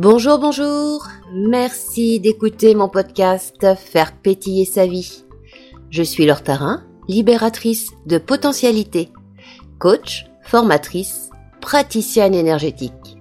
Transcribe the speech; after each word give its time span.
Bonjour, 0.00 0.38
bonjour. 0.38 1.08
Merci 1.34 2.20
d'écouter 2.20 2.76
mon 2.76 2.88
podcast 2.88 3.66
Faire 3.74 4.12
pétiller 4.12 4.64
sa 4.64 4.86
vie. 4.86 5.24
Je 5.90 6.04
suis 6.04 6.24
Laure 6.24 6.44
libératrice 7.08 7.90
de 8.06 8.18
potentialité, 8.18 9.08
coach, 9.80 10.26
formatrice, 10.44 11.30
praticienne 11.60 12.36
énergétique. 12.36 13.18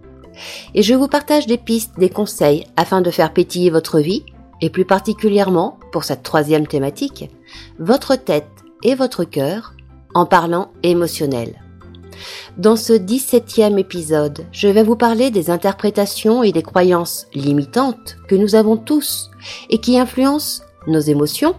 Et 0.75 0.83
je 0.83 0.93
vous 0.93 1.07
partage 1.07 1.47
des 1.47 1.57
pistes, 1.57 1.97
des 1.97 2.11
conseils 2.11 2.67
afin 2.75 3.01
de 3.01 3.09
faire 3.09 3.33
pétiller 3.33 3.71
votre 3.71 3.99
vie 3.99 4.23
et 4.61 4.69
plus 4.69 4.85
particulièrement 4.85 5.79
pour 5.91 6.03
cette 6.03 6.21
troisième 6.21 6.67
thématique, 6.67 7.31
votre 7.79 8.15
tête 8.15 8.51
et 8.83 8.93
votre 8.93 9.23
cœur 9.23 9.73
en 10.13 10.27
parlant 10.27 10.71
émotionnel. 10.83 11.55
Dans 12.57 12.75
ce 12.75 12.93
17e 12.93 13.77
épisode, 13.77 14.45
je 14.51 14.67
vais 14.67 14.83
vous 14.83 14.95
parler 14.95 15.31
des 15.31 15.49
interprétations 15.49 16.43
et 16.43 16.51
des 16.51 16.63
croyances 16.63 17.27
limitantes 17.33 18.17
que 18.27 18.35
nous 18.35 18.55
avons 18.55 18.77
tous 18.77 19.29
et 19.69 19.79
qui 19.79 19.99
influencent 19.99 20.63
nos 20.87 20.99
émotions, 20.99 21.55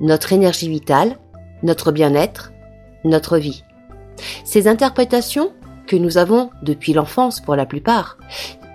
notre 0.00 0.32
énergie 0.32 0.68
vitale, 0.68 1.18
notre 1.62 1.92
bien-être, 1.92 2.52
notre 3.04 3.38
vie. 3.38 3.64
Ces 4.44 4.68
interprétations 4.68 5.52
que 5.86 5.96
nous 5.96 6.18
avons 6.18 6.50
depuis 6.62 6.92
l'enfance 6.92 7.40
pour 7.40 7.56
la 7.56 7.66
plupart, 7.66 8.18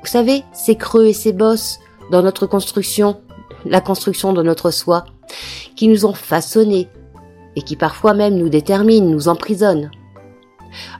vous 0.02 0.08
savez, 0.08 0.44
ces 0.54 0.76
creux 0.76 1.08
et 1.08 1.14
ces 1.14 1.34
bosses 1.34 1.80
dans 2.12 2.22
notre 2.22 2.48
construction, 2.48 3.22
la 3.66 3.82
construction 3.82 4.34
de 4.34 4.42
notre 4.42 4.72
soi, 4.72 5.06
qui 5.76 5.88
nous 5.88 6.06
ont 6.06 6.14
façonnés 6.14 6.88
et 7.56 7.62
qui 7.62 7.76
parfois 7.76 8.14
même 8.14 8.36
nous 8.36 8.50
déterminent, 8.50 9.10
nous 9.10 9.28
emprisonnent. 9.28 9.92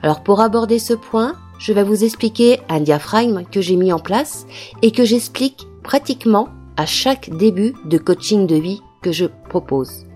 Alors 0.02 0.22
pour 0.22 0.40
aborder 0.40 0.78
ce 0.78 0.94
point, 0.94 1.34
je 1.58 1.72
vais 1.72 1.82
vous 1.82 2.04
expliquer 2.04 2.60
un 2.68 2.80
diaphragme 2.80 3.42
que 3.50 3.60
j'ai 3.60 3.76
mis 3.76 3.92
en 3.92 3.98
place 3.98 4.46
et 4.82 4.92
que 4.92 5.04
j'explique 5.04 5.66
pratiquement 5.82 6.48
à 6.76 6.86
chaque 6.86 7.30
début 7.36 7.74
de 7.84 7.98
coaching 7.98 8.46
de 8.46 8.54
vie 8.54 8.80
que 9.02 9.12
je 9.12 9.26
propose. 9.48 10.06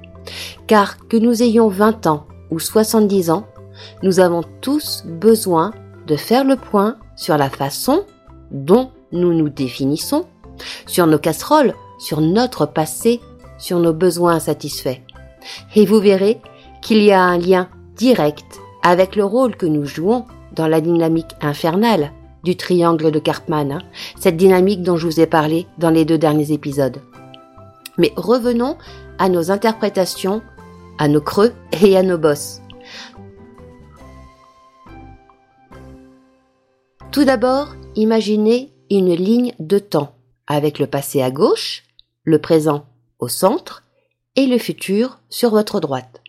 Car 0.66 1.08
que 1.08 1.16
nous 1.16 1.42
ayons 1.42 1.68
20 1.68 2.06
ans 2.06 2.26
ou 2.50 2.60
70 2.60 3.30
ans, 3.30 3.46
nous 4.02 4.20
avons 4.20 4.42
tous 4.60 5.02
besoin 5.06 5.72
de 6.06 6.16
faire 6.16 6.44
le 6.44 6.56
point 6.56 6.96
sur 7.16 7.36
la 7.36 7.50
façon 7.50 8.04
dont 8.50 8.90
nous 9.10 9.32
nous 9.34 9.48
définissons, 9.48 10.26
sur 10.86 11.06
nos 11.06 11.18
casseroles, 11.18 11.74
sur 11.98 12.20
notre 12.20 12.66
passé, 12.66 13.20
sur 13.58 13.78
nos 13.78 13.92
besoins 13.92 14.34
insatisfaits. 14.34 15.00
Et 15.74 15.86
vous 15.86 16.00
verrez 16.00 16.40
qu'il 16.82 17.02
y 17.02 17.12
a 17.12 17.22
un 17.22 17.38
lien 17.38 17.68
direct 17.96 18.61
avec 18.82 19.16
le 19.16 19.24
rôle 19.24 19.56
que 19.56 19.66
nous 19.66 19.84
jouons 19.84 20.26
dans 20.54 20.68
la 20.68 20.80
dynamique 20.80 21.34
infernale 21.40 22.12
du 22.42 22.56
triangle 22.56 23.10
de 23.10 23.18
Karpman, 23.18 23.72
hein, 23.72 23.82
cette 24.18 24.36
dynamique 24.36 24.82
dont 24.82 24.96
je 24.96 25.06
vous 25.06 25.20
ai 25.20 25.26
parlé 25.26 25.66
dans 25.78 25.90
les 25.90 26.04
deux 26.04 26.18
derniers 26.18 26.52
épisodes. 26.52 27.00
Mais 27.98 28.12
revenons 28.16 28.76
à 29.18 29.28
nos 29.28 29.50
interprétations, 29.50 30.42
à 30.98 31.08
nos 31.08 31.20
creux 31.20 31.52
et 31.82 31.96
à 31.96 32.02
nos 32.02 32.18
bosses. 32.18 32.60
Tout 37.12 37.24
d'abord, 37.24 37.76
imaginez 37.94 38.72
une 38.90 39.14
ligne 39.14 39.52
de 39.58 39.78
temps 39.78 40.14
avec 40.46 40.78
le 40.78 40.86
passé 40.86 41.22
à 41.22 41.30
gauche, 41.30 41.84
le 42.24 42.38
présent 42.38 42.86
au 43.18 43.28
centre 43.28 43.84
et 44.34 44.46
le 44.46 44.58
futur 44.58 45.20
sur 45.28 45.50
votre 45.50 45.78
droite. 45.78 46.21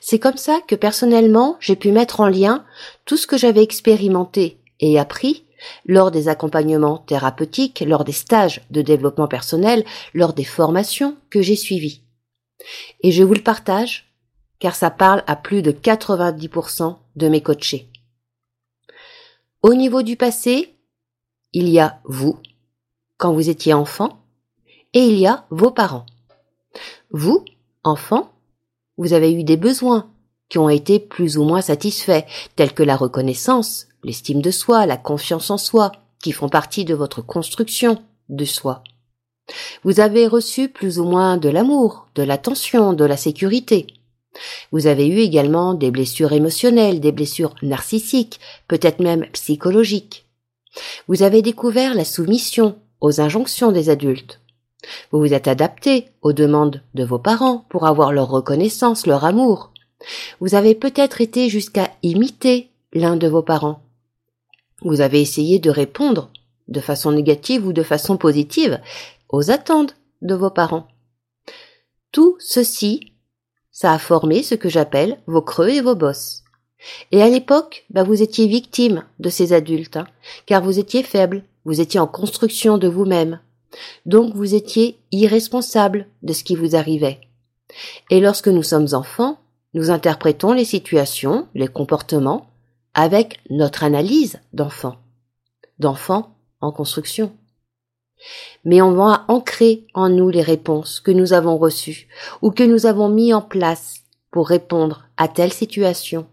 C'est 0.00 0.18
comme 0.18 0.36
ça 0.36 0.60
que 0.66 0.74
personnellement 0.74 1.56
j'ai 1.60 1.76
pu 1.76 1.92
mettre 1.92 2.20
en 2.20 2.28
lien 2.28 2.64
tout 3.04 3.16
ce 3.16 3.26
que 3.26 3.36
j'avais 3.36 3.62
expérimenté 3.62 4.58
et 4.80 4.98
appris 4.98 5.44
lors 5.86 6.10
des 6.10 6.28
accompagnements 6.28 6.98
thérapeutiques, 6.98 7.80
lors 7.86 8.04
des 8.04 8.12
stages 8.12 8.62
de 8.70 8.80
développement 8.80 9.28
personnel, 9.28 9.84
lors 10.14 10.32
des 10.32 10.44
formations 10.44 11.16
que 11.30 11.42
j'ai 11.42 11.56
suivies. 11.56 12.02
Et 13.02 13.12
je 13.12 13.22
vous 13.22 13.34
le 13.34 13.42
partage 13.42 14.08
car 14.58 14.74
ça 14.74 14.90
parle 14.90 15.22
à 15.26 15.36
plus 15.36 15.62
de 15.62 15.72
90% 15.72 16.96
de 17.16 17.28
mes 17.28 17.42
coachés. 17.42 17.88
Au 19.62 19.74
niveau 19.74 20.02
du 20.02 20.16
passé, 20.16 20.74
il 21.52 21.68
y 21.68 21.80
a 21.80 22.00
vous, 22.04 22.38
quand 23.16 23.32
vous 23.32 23.48
étiez 23.48 23.74
enfant, 23.74 24.20
et 24.94 25.04
il 25.04 25.18
y 25.18 25.26
a 25.26 25.46
vos 25.50 25.70
parents. 25.70 26.06
Vous, 27.10 27.44
enfant, 27.84 28.32
vous 28.98 29.12
avez 29.12 29.32
eu 29.32 29.44
des 29.44 29.56
besoins 29.56 30.10
qui 30.48 30.58
ont 30.58 30.68
été 30.68 30.98
plus 30.98 31.38
ou 31.38 31.44
moins 31.44 31.60
satisfaits, 31.60 32.24
tels 32.56 32.72
que 32.72 32.82
la 32.82 32.96
reconnaissance, 32.96 33.86
l'estime 34.02 34.42
de 34.42 34.50
soi, 34.50 34.86
la 34.86 34.96
confiance 34.96 35.50
en 35.50 35.58
soi, 35.58 35.92
qui 36.20 36.32
font 36.32 36.48
partie 36.48 36.84
de 36.84 36.94
votre 36.94 37.22
construction 37.22 38.02
de 38.28 38.44
soi. 38.44 38.82
Vous 39.84 40.00
avez 40.00 40.26
reçu 40.26 40.68
plus 40.68 40.98
ou 40.98 41.04
moins 41.04 41.36
de 41.36 41.48
l'amour, 41.48 42.08
de 42.14 42.22
l'attention, 42.22 42.92
de 42.92 43.04
la 43.04 43.16
sécurité. 43.16 43.86
Vous 44.72 44.86
avez 44.86 45.06
eu 45.06 45.18
également 45.18 45.74
des 45.74 45.90
blessures 45.90 46.32
émotionnelles, 46.32 47.00
des 47.00 47.12
blessures 47.12 47.54
narcissiques, 47.62 48.40
peut-être 48.68 49.00
même 49.00 49.26
psychologiques. 49.32 50.26
Vous 51.08 51.22
avez 51.22 51.42
découvert 51.42 51.94
la 51.94 52.04
soumission 52.04 52.76
aux 53.00 53.20
injonctions 53.20 53.72
des 53.72 53.90
adultes. 53.90 54.40
Vous 55.10 55.18
vous 55.18 55.34
êtes 55.34 55.48
adapté 55.48 56.08
aux 56.22 56.32
demandes 56.32 56.82
de 56.94 57.04
vos 57.04 57.18
parents 57.18 57.64
pour 57.68 57.86
avoir 57.86 58.12
leur 58.12 58.28
reconnaissance, 58.28 59.06
leur 59.06 59.24
amour. 59.24 59.72
Vous 60.40 60.54
avez 60.54 60.74
peut-être 60.74 61.20
été 61.20 61.48
jusqu'à 61.48 61.90
imiter 62.02 62.70
l'un 62.92 63.16
de 63.16 63.28
vos 63.28 63.42
parents. 63.42 63.82
Vous 64.82 65.00
avez 65.00 65.20
essayé 65.20 65.58
de 65.58 65.70
répondre, 65.70 66.30
de 66.68 66.80
façon 66.80 67.12
négative 67.12 67.66
ou 67.66 67.72
de 67.72 67.82
façon 67.82 68.16
positive, 68.16 68.80
aux 69.28 69.50
attentes 69.50 69.96
de 70.22 70.34
vos 70.34 70.50
parents. 70.50 70.86
Tout 72.12 72.36
ceci, 72.38 73.12
ça 73.72 73.92
a 73.92 73.98
formé 73.98 74.42
ce 74.42 74.54
que 74.54 74.68
j'appelle 74.68 75.18
vos 75.26 75.42
creux 75.42 75.68
et 75.68 75.80
vos 75.80 75.94
bosses. 75.94 76.44
Et 77.10 77.22
à 77.22 77.28
l'époque, 77.28 77.84
bah, 77.90 78.04
vous 78.04 78.22
étiez 78.22 78.46
victime 78.46 79.04
de 79.18 79.30
ces 79.30 79.52
adultes, 79.52 79.96
hein, 79.96 80.06
car 80.46 80.62
vous 80.62 80.78
étiez 80.78 81.02
faible, 81.02 81.42
vous 81.64 81.80
étiez 81.80 81.98
en 81.98 82.06
construction 82.06 82.78
de 82.78 82.88
vous-même, 82.88 83.40
donc 84.06 84.34
vous 84.34 84.54
étiez 84.54 84.98
irresponsable 85.12 86.06
de 86.22 86.32
ce 86.32 86.44
qui 86.44 86.56
vous 86.56 86.76
arrivait. 86.76 87.20
Et 88.10 88.20
lorsque 88.20 88.48
nous 88.48 88.62
sommes 88.62 88.88
enfants, 88.92 89.38
nous 89.74 89.90
interprétons 89.90 90.52
les 90.52 90.64
situations, 90.64 91.46
les 91.54 91.68
comportements, 91.68 92.50
avec 92.94 93.40
notre 93.50 93.84
analyse 93.84 94.40
d'enfant. 94.52 94.96
D'enfant 95.78 96.34
en 96.60 96.72
construction. 96.72 97.32
Mais 98.64 98.82
on 98.82 98.92
va 98.92 99.24
ancrer 99.28 99.86
en 99.94 100.08
nous 100.08 100.28
les 100.30 100.42
réponses 100.42 100.98
que 101.00 101.12
nous 101.12 101.32
avons 101.32 101.56
reçues 101.56 102.08
ou 102.42 102.50
que 102.50 102.64
nous 102.64 102.86
avons 102.86 103.08
mis 103.08 103.32
en 103.32 103.42
place 103.42 104.02
pour 104.30 104.48
répondre 104.48 105.04
à 105.16 105.28
telle 105.28 105.52
situation. 105.52 106.26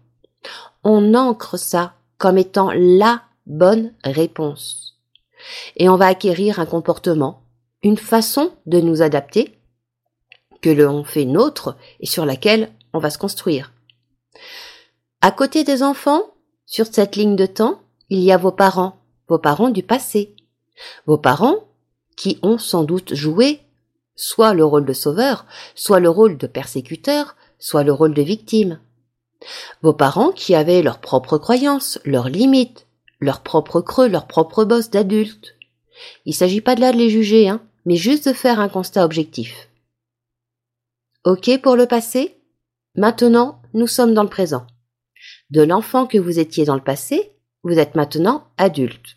On 0.82 1.14
ancre 1.14 1.58
ça 1.58 1.94
comme 2.18 2.38
étant 2.38 2.72
la 2.74 3.22
bonne 3.46 3.92
réponse 4.02 4.85
et 5.76 5.88
on 5.88 5.96
va 5.96 6.06
acquérir 6.06 6.60
un 6.60 6.66
comportement, 6.66 7.42
une 7.82 7.98
façon 7.98 8.52
de 8.66 8.80
nous 8.80 9.02
adapter 9.02 9.58
que 10.62 10.70
l'on 10.70 11.04
fait 11.04 11.24
nôtre 11.24 11.76
et 12.00 12.06
sur 12.06 12.26
laquelle 12.26 12.72
on 12.92 12.98
va 12.98 13.10
se 13.10 13.18
construire. 13.18 13.72
À 15.20 15.30
côté 15.30 15.64
des 15.64 15.82
enfants, 15.82 16.22
sur 16.66 16.86
cette 16.86 17.16
ligne 17.16 17.36
de 17.36 17.46
temps, 17.46 17.80
il 18.10 18.20
y 18.20 18.32
a 18.32 18.36
vos 18.36 18.52
parents, 18.52 18.96
vos 19.28 19.38
parents 19.38 19.70
du 19.70 19.82
passé. 19.82 20.34
Vos 21.06 21.18
parents 21.18 21.64
qui 22.16 22.38
ont 22.42 22.58
sans 22.58 22.84
doute 22.84 23.14
joué 23.14 23.60
soit 24.16 24.54
le 24.54 24.64
rôle 24.64 24.86
de 24.86 24.92
sauveur, 24.92 25.46
soit 25.74 26.00
le 26.00 26.08
rôle 26.08 26.38
de 26.38 26.46
persécuteur, 26.46 27.36
soit 27.58 27.84
le 27.84 27.92
rôle 27.92 28.14
de 28.14 28.22
victime. 28.22 28.80
Vos 29.82 29.92
parents 29.92 30.32
qui 30.32 30.54
avaient 30.54 30.82
leurs 30.82 31.00
propres 31.00 31.38
croyances, 31.38 31.98
leurs 32.04 32.28
limites, 32.28 32.85
leur 33.20 33.42
propre 33.42 33.80
creux, 33.80 34.08
leur 34.08 34.26
propre 34.26 34.64
bosse 34.64 34.90
d'adultes. 34.90 35.54
Il 36.24 36.34
s'agit 36.34 36.60
pas 36.60 36.74
de 36.74 36.80
là 36.80 36.92
de 36.92 36.98
les 36.98 37.10
juger, 37.10 37.48
hein, 37.48 37.62
mais 37.84 37.96
juste 37.96 38.28
de 38.28 38.32
faire 38.32 38.60
un 38.60 38.68
constat 38.68 39.04
objectif. 39.04 39.68
Ok 41.24 41.60
pour 41.62 41.76
le 41.76 41.86
passé? 41.86 42.36
Maintenant, 42.94 43.60
nous 43.74 43.86
sommes 43.86 44.14
dans 44.14 44.22
le 44.22 44.28
présent. 44.28 44.66
De 45.50 45.62
l'enfant 45.62 46.06
que 46.06 46.18
vous 46.18 46.38
étiez 46.38 46.64
dans 46.64 46.74
le 46.74 46.82
passé, 46.82 47.32
vous 47.62 47.78
êtes 47.78 47.94
maintenant 47.94 48.48
adulte. 48.58 49.16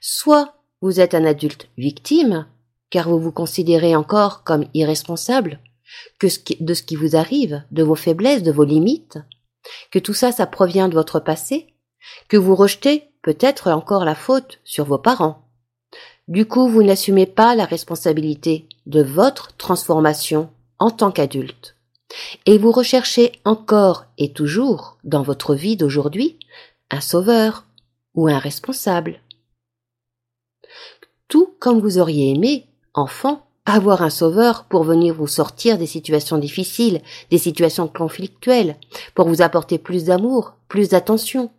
Soit 0.00 0.54
vous 0.80 1.00
êtes 1.00 1.14
un 1.14 1.24
adulte 1.24 1.68
victime, 1.76 2.46
car 2.90 3.08
vous 3.08 3.18
vous 3.18 3.32
considérez 3.32 3.96
encore 3.96 4.44
comme 4.44 4.66
irresponsable 4.74 5.60
que 6.18 6.28
de 6.60 6.74
ce 6.74 6.82
qui 6.82 6.96
vous 6.96 7.16
arrive, 7.16 7.62
de 7.70 7.82
vos 7.82 7.94
faiblesses, 7.94 8.42
de 8.42 8.52
vos 8.52 8.64
limites, 8.64 9.18
que 9.90 9.98
tout 9.98 10.14
ça, 10.14 10.32
ça 10.32 10.46
provient 10.46 10.88
de 10.88 10.94
votre 10.94 11.20
passé, 11.20 11.74
que 12.28 12.36
vous 12.36 12.54
rejetez 12.54 13.04
peut-être 13.22 13.70
encore 13.70 14.04
la 14.04 14.14
faute 14.14 14.60
sur 14.64 14.84
vos 14.84 14.98
parents. 14.98 15.42
Du 16.28 16.46
coup, 16.46 16.68
vous 16.68 16.82
n'assumez 16.82 17.26
pas 17.26 17.54
la 17.54 17.64
responsabilité 17.64 18.68
de 18.86 19.02
votre 19.02 19.56
transformation 19.56 20.50
en 20.78 20.90
tant 20.90 21.10
qu'adulte. 21.10 21.74
Et 22.46 22.58
vous 22.58 22.72
recherchez 22.72 23.32
encore 23.44 24.04
et 24.16 24.32
toujours 24.32 24.98
dans 25.04 25.22
votre 25.22 25.54
vie 25.54 25.76
d'aujourd'hui 25.76 26.38
un 26.90 27.00
sauveur 27.00 27.66
ou 28.14 28.28
un 28.28 28.38
responsable. 28.38 29.20
Tout 31.28 31.54
comme 31.58 31.80
vous 31.80 31.98
auriez 31.98 32.30
aimé, 32.30 32.66
enfant, 32.94 33.46
avoir 33.66 34.00
un 34.02 34.10
sauveur 34.10 34.64
pour 34.64 34.84
venir 34.84 35.14
vous 35.14 35.26
sortir 35.26 35.76
des 35.76 35.86
situations 35.86 36.38
difficiles, 36.38 37.02
des 37.30 37.36
situations 37.36 37.86
conflictuelles, 37.86 38.76
pour 39.14 39.28
vous 39.28 39.42
apporter 39.42 39.78
plus 39.78 40.04
d'amour, 40.04 40.54
plus 40.68 40.88
d'attention. 40.88 41.50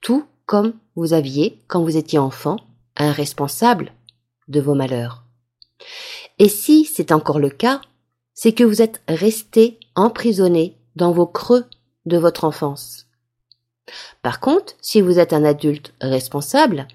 Tout 0.00 0.24
comme 0.46 0.74
vous 0.96 1.12
aviez, 1.12 1.60
quand 1.66 1.82
vous 1.82 1.96
étiez 1.96 2.18
enfant, 2.18 2.56
un 2.96 3.12
responsable 3.12 3.92
de 4.48 4.60
vos 4.60 4.74
malheurs. 4.74 5.24
Et 6.38 6.48
si 6.48 6.84
c'est 6.84 7.12
encore 7.12 7.38
le 7.38 7.50
cas, 7.50 7.80
c'est 8.34 8.52
que 8.52 8.64
vous 8.64 8.80
êtes 8.80 9.02
resté 9.08 9.78
emprisonné 9.94 10.76
dans 10.96 11.12
vos 11.12 11.26
creux 11.26 11.64
de 12.06 12.16
votre 12.16 12.44
enfance. 12.44 13.06
Par 14.22 14.40
contre, 14.40 14.74
si 14.80 15.00
vous 15.00 15.18
êtes 15.18 15.32
un 15.32 15.44
adulte 15.44 15.92
responsable, 16.00 16.86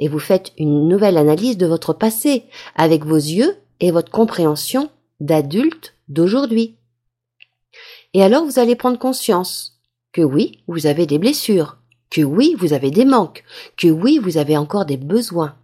et 0.00 0.08
vous 0.08 0.18
faites 0.18 0.52
une 0.56 0.88
nouvelle 0.88 1.18
analyse 1.18 1.58
de 1.58 1.66
votre 1.66 1.92
passé 1.92 2.44
avec 2.74 3.04
vos 3.04 3.16
yeux 3.16 3.58
et 3.80 3.90
votre 3.90 4.10
compréhension 4.10 4.90
d'adulte 5.20 5.94
d'aujourd'hui. 6.08 6.76
Et 8.14 8.22
alors 8.22 8.44
vous 8.44 8.58
allez 8.58 8.76
prendre 8.76 8.98
conscience 8.98 9.78
que 10.12 10.22
oui, 10.22 10.64
vous 10.66 10.86
avez 10.86 11.04
des 11.04 11.18
blessures, 11.18 11.76
que 12.10 12.22
oui, 12.22 12.56
vous 12.58 12.72
avez 12.72 12.90
des 12.90 13.04
manques, 13.04 13.44
que 13.76 13.88
oui, 13.88 14.18
vous 14.18 14.36
avez 14.36 14.56
encore 14.56 14.84
des 14.84 14.96
besoins. 14.96 15.56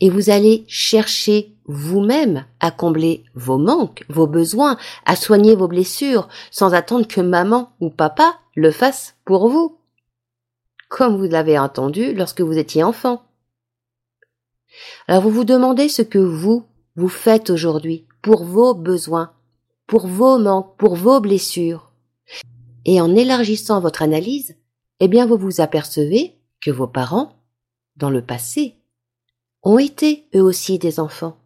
Et 0.00 0.10
vous 0.10 0.28
allez 0.28 0.64
chercher 0.68 1.54
vous-même 1.66 2.44
à 2.60 2.70
combler 2.70 3.24
vos 3.34 3.58
manques, 3.58 4.04
vos 4.08 4.26
besoins, 4.26 4.76
à 5.06 5.16
soigner 5.16 5.54
vos 5.54 5.68
blessures, 5.68 6.28
sans 6.50 6.74
attendre 6.74 7.06
que 7.06 7.20
maman 7.20 7.72
ou 7.80 7.88
papa 7.88 8.38
le 8.54 8.70
fasse 8.70 9.14
pour 9.24 9.48
vous. 9.48 9.78
Comme 10.88 11.16
vous 11.16 11.28
l'avez 11.28 11.58
entendu 11.58 12.12
lorsque 12.12 12.42
vous 12.42 12.58
étiez 12.58 12.82
enfant. 12.82 13.22
Alors 15.06 15.22
vous 15.22 15.30
vous 15.30 15.44
demandez 15.44 15.88
ce 15.88 16.02
que 16.02 16.18
vous, 16.18 16.66
vous 16.96 17.08
faites 17.08 17.48
aujourd'hui 17.48 18.06
pour 18.20 18.44
vos 18.44 18.74
besoins, 18.74 19.32
pour 19.86 20.06
vos 20.06 20.38
manques, 20.38 20.76
pour 20.76 20.96
vos 20.96 21.20
blessures. 21.20 21.92
Et 22.84 23.00
en 23.00 23.14
élargissant 23.14 23.80
votre 23.80 24.02
analyse, 24.02 24.56
eh 25.00 25.08
bien 25.08 25.26
vous 25.26 25.36
vous 25.36 25.60
apercevez 25.60 26.38
que 26.60 26.70
vos 26.70 26.86
parents, 26.86 27.36
dans 27.96 28.10
le 28.10 28.24
passé, 28.24 28.76
ont 29.62 29.78
été 29.78 30.28
eux 30.34 30.42
aussi 30.42 30.78
des 30.78 31.00
enfants. 31.00 31.38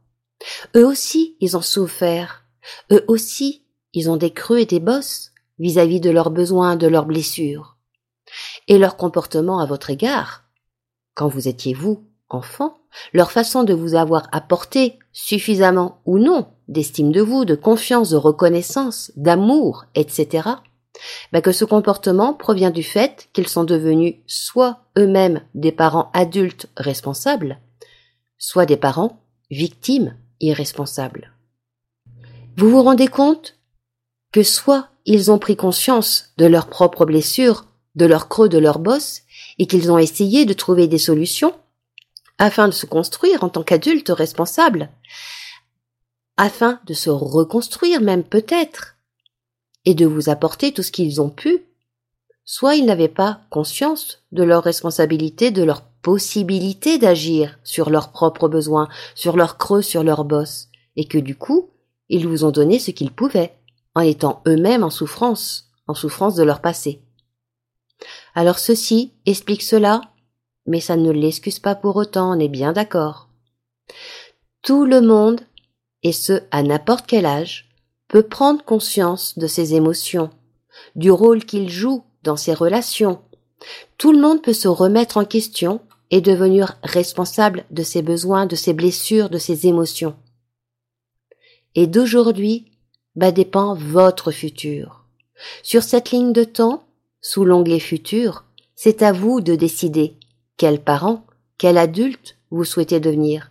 Eux 0.75 0.87
aussi, 0.87 1.37
ils 1.41 1.57
ont 1.57 1.63
souffert. 1.63 2.45
Eux 2.91 3.05
aussi, 3.09 3.65
ils 3.93 4.11
ont 4.11 4.17
des 4.17 4.31
creux 4.31 4.59
et 4.59 4.67
des 4.67 4.81
bosses 4.81 5.33
vis-à-vis 5.59 6.01
de 6.01 6.11
leurs 6.11 6.31
besoins, 6.31 6.77
de 6.77 6.87
leurs 6.87 7.07
blessures. 7.07 7.77
Et 8.69 8.79
leur 8.79 8.97
comportement 8.97 9.61
à 9.61 9.67
votre 9.67 9.91
égard, 9.91 10.45
quand 11.15 11.29
vous 11.29 11.49
étiez 11.49 11.73
vous, 11.73 12.05
enfant, 12.29 12.79
leur 13.13 13.31
façon 13.31 13.63
de 13.63 13.73
vous 13.73 13.95
avoir 13.95 14.29
apporté 14.33 14.99
suffisamment 15.13 16.01
ou 16.05 16.19
non 16.19 16.49
d'estime 16.69 17.13
de 17.13 17.21
vous, 17.21 17.45
de 17.45 17.55
confiance, 17.55 18.11
de 18.11 18.17
reconnaissance, 18.17 19.13
d'amour, 19.17 19.85
etc., 19.95 20.49
ben 21.33 21.41
que 21.41 21.53
ce 21.53 21.65
comportement 21.65 22.35
provient 22.35 22.71
du 22.71 22.83
fait 22.83 23.29
qu'ils 23.33 23.49
sont 23.49 23.65
devenus 23.65 24.15
soit 24.27 24.81
eux-mêmes 24.99 25.43
des 25.55 25.73
parents 25.73 26.11
adultes 26.15 26.69
responsables, 26.77 27.59
soit 28.39 28.67
des 28.67 28.77
parents 28.77 29.21
victimes 29.51 30.17
irresponsables. 30.41 31.33
Vous 32.57 32.71
vous 32.71 32.83
rendez 32.83 33.09
compte 33.09 33.57
que 34.33 34.43
soit 34.43 34.89
ils 35.05 35.31
ont 35.31 35.39
pris 35.39 35.57
conscience 35.57 36.31
de 36.37 36.47
leurs 36.47 36.67
propres 36.67 37.05
blessures, 37.05 37.67
de 37.95 38.07
leurs 38.07 38.29
creux, 38.29 38.49
de 38.49 38.59
leurs 38.59 38.79
bosses, 38.79 39.23
et 39.59 39.67
qu'ils 39.67 39.91
ont 39.93 39.99
essayé 39.99 40.45
de 40.45 40.53
trouver 40.53 40.89
des 40.89 40.99
solutions, 40.99 41.55
afin 42.39 42.69
de 42.69 42.73
se 42.73 42.87
construire 42.87 43.45
en 43.45 43.49
tant 43.49 43.63
qu'adulte 43.63 44.11
responsable, 44.11 44.91
afin 46.37 46.81
de 46.87 46.93
se 46.93 47.09
reconstruire 47.09 48.01
même 48.01 48.25
peut-être, 48.25 48.96
et 49.87 49.95
de 49.95 50.05
vous 50.05 50.29
apporter 50.29 50.73
tout 50.73 50.83
ce 50.83 50.93
qu'ils 50.93 51.23
ont 51.23 51.31
pu, 51.31 51.65
soit 52.45 52.77
ils 52.77 52.85
n'avaient 52.85 53.09
pas 53.09 53.41
conscience 53.49 54.23
de 54.33 54.43
leur 54.43 54.63
responsabilité, 54.63 55.51
de 55.51 55.63
leur 55.63 55.83
possibilité 56.03 56.99
d'agir 56.99 57.59
sur 57.65 57.89
leurs 57.89 58.13
propres 58.13 58.49
besoins, 58.49 58.89
sur 59.15 59.37
leurs 59.37 59.57
creux, 59.57 59.83
sur 59.83 60.05
leurs 60.05 60.25
bosses, 60.25 60.69
et 60.97 61.07
que 61.07 61.19
du 61.19 61.35
coup, 61.35 61.71
ils 62.11 62.29
vous 62.29 62.45
ont 62.45 62.51
donné 62.51 62.79
ce 62.79 62.91
qu'ils 62.91 63.11
pouvaient, 63.11 63.57
en 63.95 64.03
étant 64.03 64.43
eux-mêmes 64.47 64.85
en 64.85 64.91
souffrance, 64.91 65.71
en 65.87 65.95
souffrance 65.95 66.35
de 66.35 66.45
leur 66.45 66.61
passé. 66.61 67.01
Alors 68.35 68.59
ceci 68.59 69.13
explique 69.25 69.63
cela 69.63 70.03
mais 70.67 70.81
ça 70.81 70.97
ne 70.97 71.11
l'excuse 71.11 71.59
pas 71.59 71.75
pour 71.75 71.97
autant, 71.97 72.37
on 72.37 72.41
est 72.41 72.49
bien 72.49 72.73
d'accord. 72.73 73.29
Tout 74.63 74.85
le 74.85 75.01
monde, 75.01 75.41
et 76.03 76.13
ce 76.13 76.43
à 76.51 76.63
n'importe 76.63 77.07
quel 77.07 77.27
âge, 77.27 77.66
peut 78.09 78.23
prendre 78.23 78.65
conscience 78.65 79.39
de 79.39 79.47
ses 79.47 79.75
émotions, 79.75 80.31
du 80.95 81.11
rôle 81.11 81.45
qu'il 81.45 81.69
joue 81.69 82.05
dans 82.23 82.37
ses 82.37 82.55
relations. 82.55 83.21
Tout 83.99 84.13
le 84.13 84.21
monde 84.21 84.43
peut 84.43 84.53
se 84.53 84.69
remettre 84.69 85.17
en 85.17 85.25
question 85.25 85.81
et 86.11 86.21
devenir 86.21 86.79
responsable 86.83 87.65
de 87.71 87.83
ses 87.83 88.03
besoins, 88.03 88.47
de 88.47 88.57
ses 88.57 88.75
blessures, 88.75 89.31
de 89.31 89.39
ses 89.39 89.67
émotions. 89.67 90.17
Et 91.75 91.87
d'aujourd'hui, 91.87 92.71
bah 93.17 93.33
dépend 93.33 93.75
votre 93.75 94.31
futur. 94.31 95.05
Sur 95.63 95.83
cette 95.83 96.11
ligne 96.11 96.33
de 96.33 96.45
temps, 96.45 96.85
sous 97.21 97.45
l'onglet 97.45 97.81
futur, 97.81 98.45
c'est 98.75 99.03
à 99.03 99.13
vous 99.13 99.41
de 99.41 99.55
décider 99.55 100.17
quel 100.57 100.81
parent, 100.81 101.27
quel 101.59 101.77
adulte 101.79 102.37
vous 102.51 102.65
souhaitez 102.65 103.01
devenir 103.01 103.51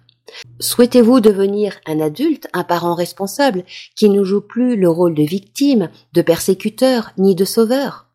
Souhaitez-vous 0.59 1.19
devenir 1.19 1.79
un 1.85 1.99
adulte, 1.99 2.47
un 2.53 2.63
parent 2.63 2.95
responsable, 2.95 3.63
qui 3.95 4.09
ne 4.09 4.23
joue 4.23 4.41
plus 4.41 4.75
le 4.75 4.89
rôle 4.89 5.15
de 5.15 5.23
victime, 5.23 5.89
de 6.13 6.21
persécuteur, 6.21 7.11
ni 7.17 7.35
de 7.35 7.45
sauveur? 7.45 8.07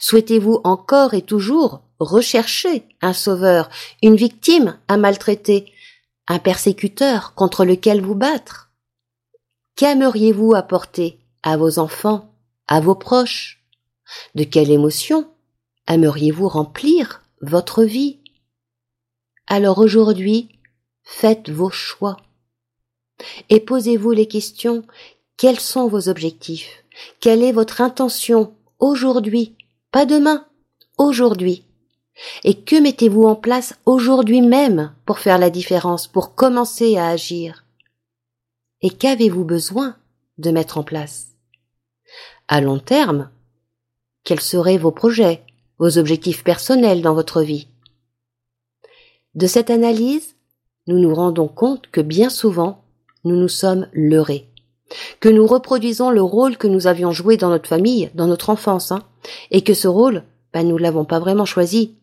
Souhaitez-vous 0.00 0.60
encore 0.64 1.14
et 1.14 1.22
toujours 1.22 1.82
rechercher 1.98 2.84
un 3.02 3.12
sauveur, 3.12 3.68
une 4.02 4.16
victime 4.16 4.78
à 4.88 4.96
maltraiter, 4.96 5.72
un 6.28 6.38
persécuteur 6.38 7.34
contre 7.34 7.64
lequel 7.64 8.00
vous 8.00 8.14
battre? 8.14 8.70
Qu'aimeriez-vous 9.76 10.54
apporter 10.54 11.18
à 11.42 11.56
vos 11.56 11.78
enfants, 11.78 12.32
à 12.68 12.80
vos 12.80 12.94
proches? 12.94 13.62
De 14.34 14.44
quelle 14.44 14.70
émotion 14.70 15.28
aimeriez-vous 15.88 16.48
remplir 16.48 17.22
votre 17.42 17.84
vie? 17.84 18.18
Alors 19.46 19.78
aujourd'hui, 19.78 20.48
faites 21.06 21.48
vos 21.48 21.70
choix. 21.70 22.18
Et 23.48 23.60
posez-vous 23.60 24.10
les 24.10 24.28
questions. 24.28 24.84
Quels 25.38 25.60
sont 25.60 25.88
vos 25.88 26.10
objectifs? 26.10 26.84
Quelle 27.20 27.42
est 27.42 27.52
votre 27.52 27.80
intention 27.80 28.54
aujourd'hui? 28.78 29.54
Pas 29.92 30.04
demain, 30.04 30.46
aujourd'hui. 30.98 31.64
Et 32.44 32.60
que 32.60 32.76
mettez-vous 32.76 33.24
en 33.24 33.36
place 33.36 33.78
aujourd'hui 33.86 34.42
même 34.42 34.94
pour 35.06 35.18
faire 35.18 35.38
la 35.38 35.50
différence, 35.50 36.06
pour 36.06 36.34
commencer 36.34 36.96
à 36.96 37.08
agir? 37.08 37.64
Et 38.82 38.90
qu'avez-vous 38.90 39.44
besoin 39.44 39.96
de 40.38 40.50
mettre 40.50 40.76
en 40.76 40.82
place? 40.82 41.28
À 42.48 42.60
long 42.60 42.78
terme, 42.78 43.30
quels 44.24 44.40
seraient 44.40 44.78
vos 44.78 44.92
projets, 44.92 45.42
vos 45.78 45.98
objectifs 45.98 46.44
personnels 46.44 47.02
dans 47.02 47.14
votre 47.14 47.42
vie? 47.42 47.68
De 49.34 49.46
cette 49.46 49.70
analyse, 49.70 50.35
nous 50.86 50.98
nous 50.98 51.14
rendons 51.14 51.48
compte 51.48 51.88
que 51.90 52.00
bien 52.00 52.30
souvent, 52.30 52.82
nous 53.24 53.36
nous 53.36 53.48
sommes 53.48 53.88
leurrés, 53.92 54.48
que 55.20 55.28
nous 55.28 55.46
reproduisons 55.46 56.10
le 56.10 56.22
rôle 56.22 56.56
que 56.56 56.68
nous 56.68 56.86
avions 56.86 57.12
joué 57.12 57.36
dans 57.36 57.50
notre 57.50 57.68
famille, 57.68 58.10
dans 58.14 58.26
notre 58.26 58.50
enfance, 58.50 58.92
hein, 58.92 59.02
et 59.50 59.62
que 59.62 59.74
ce 59.74 59.88
rôle, 59.88 60.22
ben, 60.52 60.66
nous 60.66 60.78
l'avons 60.78 61.04
pas 61.04 61.18
vraiment 61.18 61.44
choisi, 61.44 61.96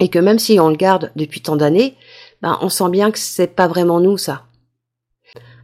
et 0.00 0.08
que 0.08 0.18
même 0.18 0.38
si 0.38 0.58
on 0.60 0.68
le 0.68 0.76
garde 0.76 1.12
depuis 1.16 1.40
tant 1.40 1.56
d'années, 1.56 1.96
ben, 2.42 2.58
on 2.60 2.68
sent 2.68 2.90
bien 2.90 3.10
que 3.10 3.18
c'est 3.18 3.46
pas 3.46 3.68
vraiment 3.68 4.00
nous 4.00 4.18
ça. 4.18 4.44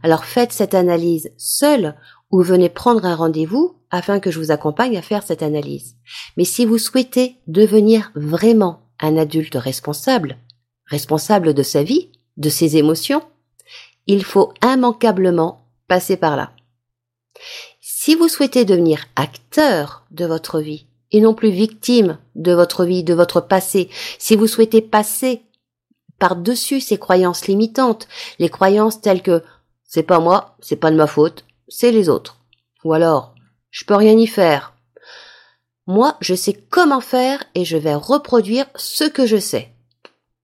Alors 0.03 0.25
faites 0.25 0.51
cette 0.51 0.73
analyse 0.73 1.31
seule 1.37 1.95
ou 2.31 2.41
venez 2.41 2.69
prendre 2.69 3.05
un 3.05 3.15
rendez-vous 3.15 3.75
afin 3.91 4.19
que 4.19 4.31
je 4.31 4.39
vous 4.39 4.51
accompagne 4.51 4.97
à 4.97 5.01
faire 5.01 5.23
cette 5.23 5.43
analyse. 5.43 5.95
Mais 6.37 6.45
si 6.45 6.65
vous 6.65 6.77
souhaitez 6.77 7.35
devenir 7.47 8.11
vraiment 8.15 8.81
un 8.99 9.17
adulte 9.17 9.55
responsable, 9.55 10.37
responsable 10.85 11.53
de 11.53 11.63
sa 11.63 11.83
vie, 11.83 12.09
de 12.37 12.49
ses 12.49 12.77
émotions, 12.77 13.23
il 14.07 14.23
faut 14.23 14.53
immanquablement 14.63 15.67
passer 15.87 16.17
par 16.17 16.35
là. 16.35 16.51
Si 17.79 18.15
vous 18.15 18.27
souhaitez 18.27 18.65
devenir 18.65 19.05
acteur 19.15 20.05
de 20.11 20.25
votre 20.25 20.59
vie 20.59 20.87
et 21.11 21.21
non 21.21 21.33
plus 21.33 21.51
victime 21.51 22.17
de 22.35 22.53
votre 22.53 22.85
vie, 22.85 23.03
de 23.03 23.13
votre 23.13 23.41
passé, 23.41 23.89
si 24.17 24.35
vous 24.35 24.47
souhaitez 24.47 24.81
passer 24.81 25.43
par-dessus 26.17 26.81
ces 26.81 26.97
croyances 26.97 27.47
limitantes, 27.47 28.07
les 28.39 28.49
croyances 28.49 29.01
telles 29.01 29.21
que 29.21 29.43
c'est 29.83 30.03
pas 30.03 30.19
moi, 30.19 30.55
c'est 30.61 30.77
pas 30.77 30.91
de 30.91 30.95
ma 30.95 31.07
faute, 31.07 31.45
c'est 31.67 31.91
les 31.91 32.09
autres. 32.09 32.37
Ou 32.83 32.93
alors, 32.93 33.35
je 33.69 33.85
peux 33.85 33.95
rien 33.95 34.17
y 34.17 34.27
faire. 34.27 34.73
Moi, 35.87 36.15
je 36.21 36.35
sais 36.35 36.53
comment 36.53 37.01
faire 37.01 37.43
et 37.55 37.65
je 37.65 37.77
vais 37.77 37.95
reproduire 37.95 38.65
ce 38.75 39.03
que 39.03 39.25
je 39.25 39.37
sais. 39.37 39.73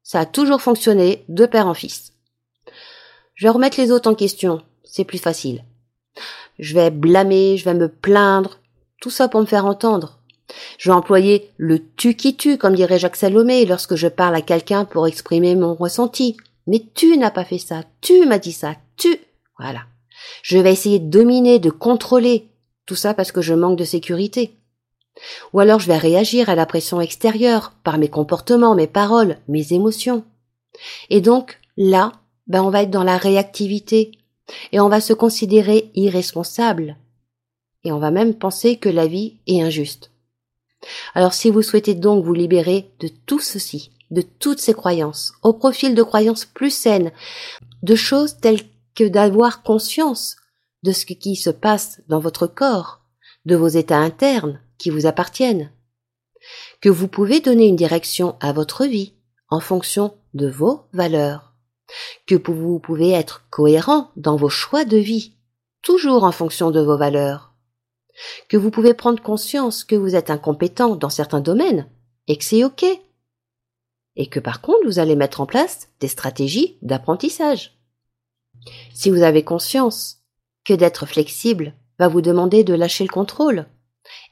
Ça 0.08 0.22
a 0.22 0.26
toujours 0.26 0.62
fonctionné 0.62 1.26
de 1.28 1.46
père 1.46 1.68
en 1.68 1.74
fils. 1.74 2.14
je 3.36 3.46
vais 3.46 3.52
remettre 3.52 3.78
les 3.78 3.92
autres 3.92 4.10
en 4.10 4.16
question, 4.16 4.62
c'est 4.86 5.04
plus 5.04 5.18
facile. 5.18 5.66
Je 6.60 6.76
vais 6.76 6.92
blâmer, 6.92 7.58
je 7.58 7.66
vais 7.66 7.74
me 7.74 7.90
plaindre, 7.90 8.62
tout 9.02 9.10
ça 9.10 9.28
pour 9.28 9.42
me 9.42 9.46
faire 9.46 9.66
entendre. 9.66 10.22
Je 10.78 10.90
vais 10.90 10.96
employer 10.96 11.52
le 11.58 11.86
tu 11.98 12.16
qui 12.16 12.38
tue, 12.38 12.58
comme 12.58 12.74
dirait 12.76 13.00
Jacques 13.00 13.18
Salomé, 13.18 13.66
lorsque 13.66 13.96
je 13.96 14.08
parle 14.08 14.36
à 14.36 14.42
quelqu'un 14.42 14.86
pour 14.86 15.08
exprimer 15.08 15.58
mon 15.58 15.76
ressenti. 15.76 16.38
Mais 16.68 16.86
tu 16.96 17.18
n'as 17.18 17.30
pas 17.30 17.44
fait 17.44 17.58
ça, 17.58 17.84
tu 18.00 18.26
m'as 18.26 18.40
dit 18.40 18.54
ça, 18.54 18.78
tu. 18.96 19.20
Voilà. 19.60 19.82
Je 20.42 20.58
vais 20.58 20.72
essayer 20.72 21.00
de 21.00 21.10
dominer, 21.10 21.60
de 21.60 21.70
contrôler. 21.70 22.48
Tout 22.86 22.96
ça 22.96 23.14
parce 23.14 23.34
que 23.34 23.42
je 23.42 23.54
manque 23.54 23.78
de 23.78 23.84
sécurité. 23.84 24.58
Ou 25.54 25.60
alors 25.60 25.80
je 25.80 25.88
vais 25.88 25.98
réagir 25.98 26.50
à 26.50 26.56
la 26.56 26.66
pression 26.66 27.02
extérieure 27.02 27.74
par 27.84 27.98
mes 27.98 28.10
comportements, 28.10 28.76
mes 28.76 28.88
paroles, 28.88 29.38
mes 29.48 29.74
émotions. 29.74 30.24
Et 31.10 31.22
donc, 31.22 31.60
là, 31.76 32.14
ben 32.48 32.64
on 32.64 32.70
va 32.70 32.84
être 32.84 32.92
dans 32.92 33.04
la 33.04 33.18
réactivité. 33.18 34.12
Et 34.72 34.80
on 34.80 34.90
va 34.90 35.02
se 35.02 35.14
considérer 35.14 35.92
irresponsable. 35.94 36.98
Et 37.84 37.92
on 37.92 38.00
va 38.00 38.12
même 38.12 38.34
penser 38.34 38.78
que 38.78 38.90
la 38.90 39.08
vie 39.08 39.38
est 39.48 39.62
injuste. 39.62 40.12
Alors 41.16 41.34
si 41.34 41.50
vous 41.50 41.62
souhaitez 41.62 41.96
donc 41.96 42.24
vous 42.24 42.34
libérer 42.34 42.92
de 43.00 43.10
tout 43.26 43.40
ceci, 43.40 43.92
de 44.12 44.22
toutes 44.22 44.60
ces 44.60 44.74
croyances, 44.74 45.34
au 45.44 45.54
profil 45.54 45.96
de 45.96 46.04
croyances 46.04 46.46
plus 46.46 46.70
saines, 46.70 47.12
de 47.84 47.96
choses 47.96 48.38
telles 48.38 48.62
que 48.96 49.04
d'avoir 49.04 49.64
conscience 49.64 50.38
de 50.84 50.92
ce 50.92 51.06
qui 51.06 51.36
se 51.36 51.50
passe 51.50 52.02
dans 52.08 52.20
votre 52.20 52.48
corps, 52.48 53.02
de 53.46 53.56
vos 53.56 53.68
états 53.68 53.98
internes 53.98 54.62
qui 54.78 54.90
vous 54.90 55.06
appartiennent, 55.06 55.72
que 56.82 56.90
vous 56.90 57.08
pouvez 57.08 57.40
donner 57.40 57.68
une 57.68 57.76
direction 57.76 58.36
à 58.40 58.54
votre 58.54 58.86
vie 58.86 59.14
en 59.50 59.60
fonction 59.60 60.16
de 60.34 60.50
vos 60.50 60.88
valeurs, 60.94 61.54
que 62.26 62.36
vous 62.36 62.80
pouvez 62.80 63.12
être 63.12 63.48
cohérent 63.50 64.12
dans 64.16 64.36
vos 64.36 64.50
choix 64.50 64.86
de 64.86 64.98
vie, 64.98 65.34
toujours 65.82 66.24
en 66.24 66.32
fonction 66.32 66.72
de 66.72 66.82
vos 66.82 66.98
valeurs, 66.98 67.54
que 68.50 68.58
vous 68.58 68.72
pouvez 68.72 68.94
prendre 68.94 69.22
conscience 69.22 69.84
que 69.84 69.96
vous 69.96 70.16
êtes 70.16 70.30
incompétent 70.30 70.96
dans 70.96 71.10
certains 71.10 71.42
domaines 71.42 71.90
et 72.28 72.38
que 72.38 72.44
c'est 72.44 72.64
OK, 72.64 72.86
et 74.16 74.28
que 74.28 74.40
par 74.40 74.62
contre 74.62 74.86
vous 74.86 75.00
allez 75.00 75.16
mettre 75.16 75.42
en 75.42 75.46
place 75.46 75.90
des 76.00 76.08
stratégies 76.08 76.78
d'apprentissage. 76.82 77.78
Si 78.94 79.10
vous 79.10 79.22
avez 79.22 79.44
conscience 79.44 80.24
que 80.66 80.74
d'être 80.74 81.06
flexible 81.06 81.74
va 82.00 82.08
vous 82.08 82.22
demander 82.22 82.64
de 82.64 82.74
lâcher 82.74 83.04
le 83.04 83.10
contrôle, 83.10 83.68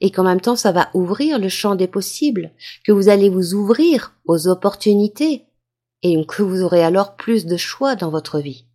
et 0.02 0.12
qu'en 0.12 0.24
même 0.24 0.42
temps 0.42 0.56
ça 0.56 0.72
va 0.72 0.90
ouvrir 0.94 1.40
le 1.40 1.50
champ 1.50 1.76
des 1.76 1.88
possibles, 1.88 2.52
que 2.84 2.92
vous 2.92 3.10
allez 3.10 3.30
vous 3.30 3.54
ouvrir 3.54 4.14
aux 4.26 4.48
opportunités, 4.48 5.46
et 6.04 6.26
que 6.26 6.44
vous 6.44 6.62
aurez 6.62 6.84
alors 6.84 7.16
plus 7.16 7.46
de 7.46 7.58
choix 7.58 7.96
dans 7.96 8.10
votre 8.10 8.40
vie. 8.40 8.66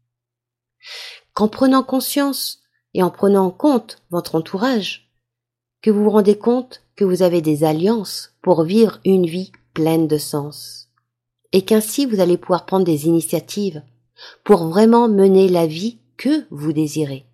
Qu'en 1.34 1.48
prenant 1.48 1.82
conscience 1.82 2.60
et 2.94 3.02
en 3.02 3.10
prenant 3.10 3.46
en 3.46 3.50
compte 3.50 4.02
votre 4.10 4.34
entourage, 4.34 5.10
que 5.82 5.90
vous 5.90 6.04
vous 6.04 6.10
rendez 6.10 6.36
compte 6.36 6.82
que 6.96 7.04
vous 7.04 7.22
avez 7.22 7.40
des 7.40 7.64
alliances 7.64 8.34
pour 8.42 8.64
vivre 8.64 8.98
une 9.04 9.26
vie 9.26 9.52
pleine 9.74 10.08
de 10.08 10.18
sens, 10.18 10.88
et 11.52 11.62
qu'ainsi 11.64 12.04
vous 12.04 12.20
allez 12.20 12.36
pouvoir 12.36 12.66
prendre 12.66 12.84
des 12.84 13.06
initiatives 13.06 13.82
pour 14.44 14.66
vraiment 14.68 15.08
mener 15.08 15.48
la 15.48 15.66
vie 15.66 15.98
que 16.16 16.44
vous 16.50 16.72
désirez. 16.72 17.24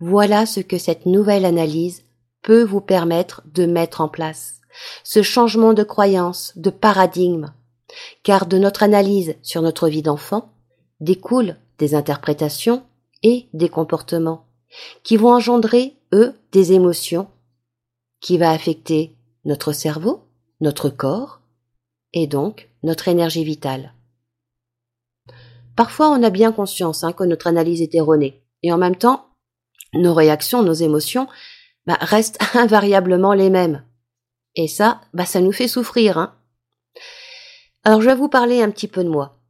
Voilà 0.00 0.46
ce 0.46 0.60
que 0.60 0.78
cette 0.78 1.06
nouvelle 1.06 1.44
analyse 1.44 2.04
peut 2.42 2.62
vous 2.62 2.80
permettre 2.80 3.42
de 3.52 3.66
mettre 3.66 4.00
en 4.00 4.08
place, 4.08 4.60
ce 5.04 5.22
changement 5.22 5.74
de 5.74 5.82
croyance, 5.82 6.52
de 6.56 6.70
paradigme, 6.70 7.52
car 8.22 8.46
de 8.46 8.58
notre 8.58 8.82
analyse 8.82 9.36
sur 9.42 9.62
notre 9.62 9.88
vie 9.88 10.02
d'enfant 10.02 10.52
découlent 11.00 11.56
des 11.78 11.94
interprétations 11.94 12.84
et 13.22 13.48
des 13.52 13.68
comportements 13.68 14.46
qui 15.02 15.16
vont 15.16 15.32
engendrer, 15.32 15.96
eux, 16.12 16.34
des 16.52 16.72
émotions 16.72 17.28
qui 18.20 18.38
va 18.38 18.50
affecter 18.50 19.16
notre 19.44 19.72
cerveau, 19.72 20.24
notre 20.60 20.90
corps 20.90 21.40
et 22.12 22.26
donc 22.26 22.68
notre 22.82 23.08
énergie 23.08 23.44
vitale. 23.44 23.94
Parfois, 25.76 26.10
on 26.10 26.22
a 26.22 26.30
bien 26.30 26.52
conscience 26.52 27.04
hein, 27.04 27.12
que 27.12 27.24
notre 27.24 27.46
analyse 27.46 27.82
est 27.82 27.94
erronée, 27.94 28.42
et 28.62 28.72
en 28.72 28.78
même 28.78 28.96
temps, 28.96 29.26
nos 29.94 30.12
réactions, 30.12 30.62
nos 30.62 30.72
émotions 30.72 31.28
bah, 31.88 31.98
restent 32.00 32.38
invariablement 32.54 33.32
les 33.32 33.50
mêmes. 33.50 33.82
Et 34.54 34.68
ça, 34.68 35.00
bah, 35.14 35.24
ça 35.24 35.40
nous 35.40 35.52
fait 35.52 35.68
souffrir. 35.68 36.18
Hein. 36.18 36.34
Alors, 37.82 38.02
je 38.02 38.10
vais 38.10 38.14
vous 38.14 38.28
parler 38.28 38.62
un 38.62 38.70
petit 38.70 38.88
peu 38.88 39.02
de 39.02 39.08
moi. 39.08 39.40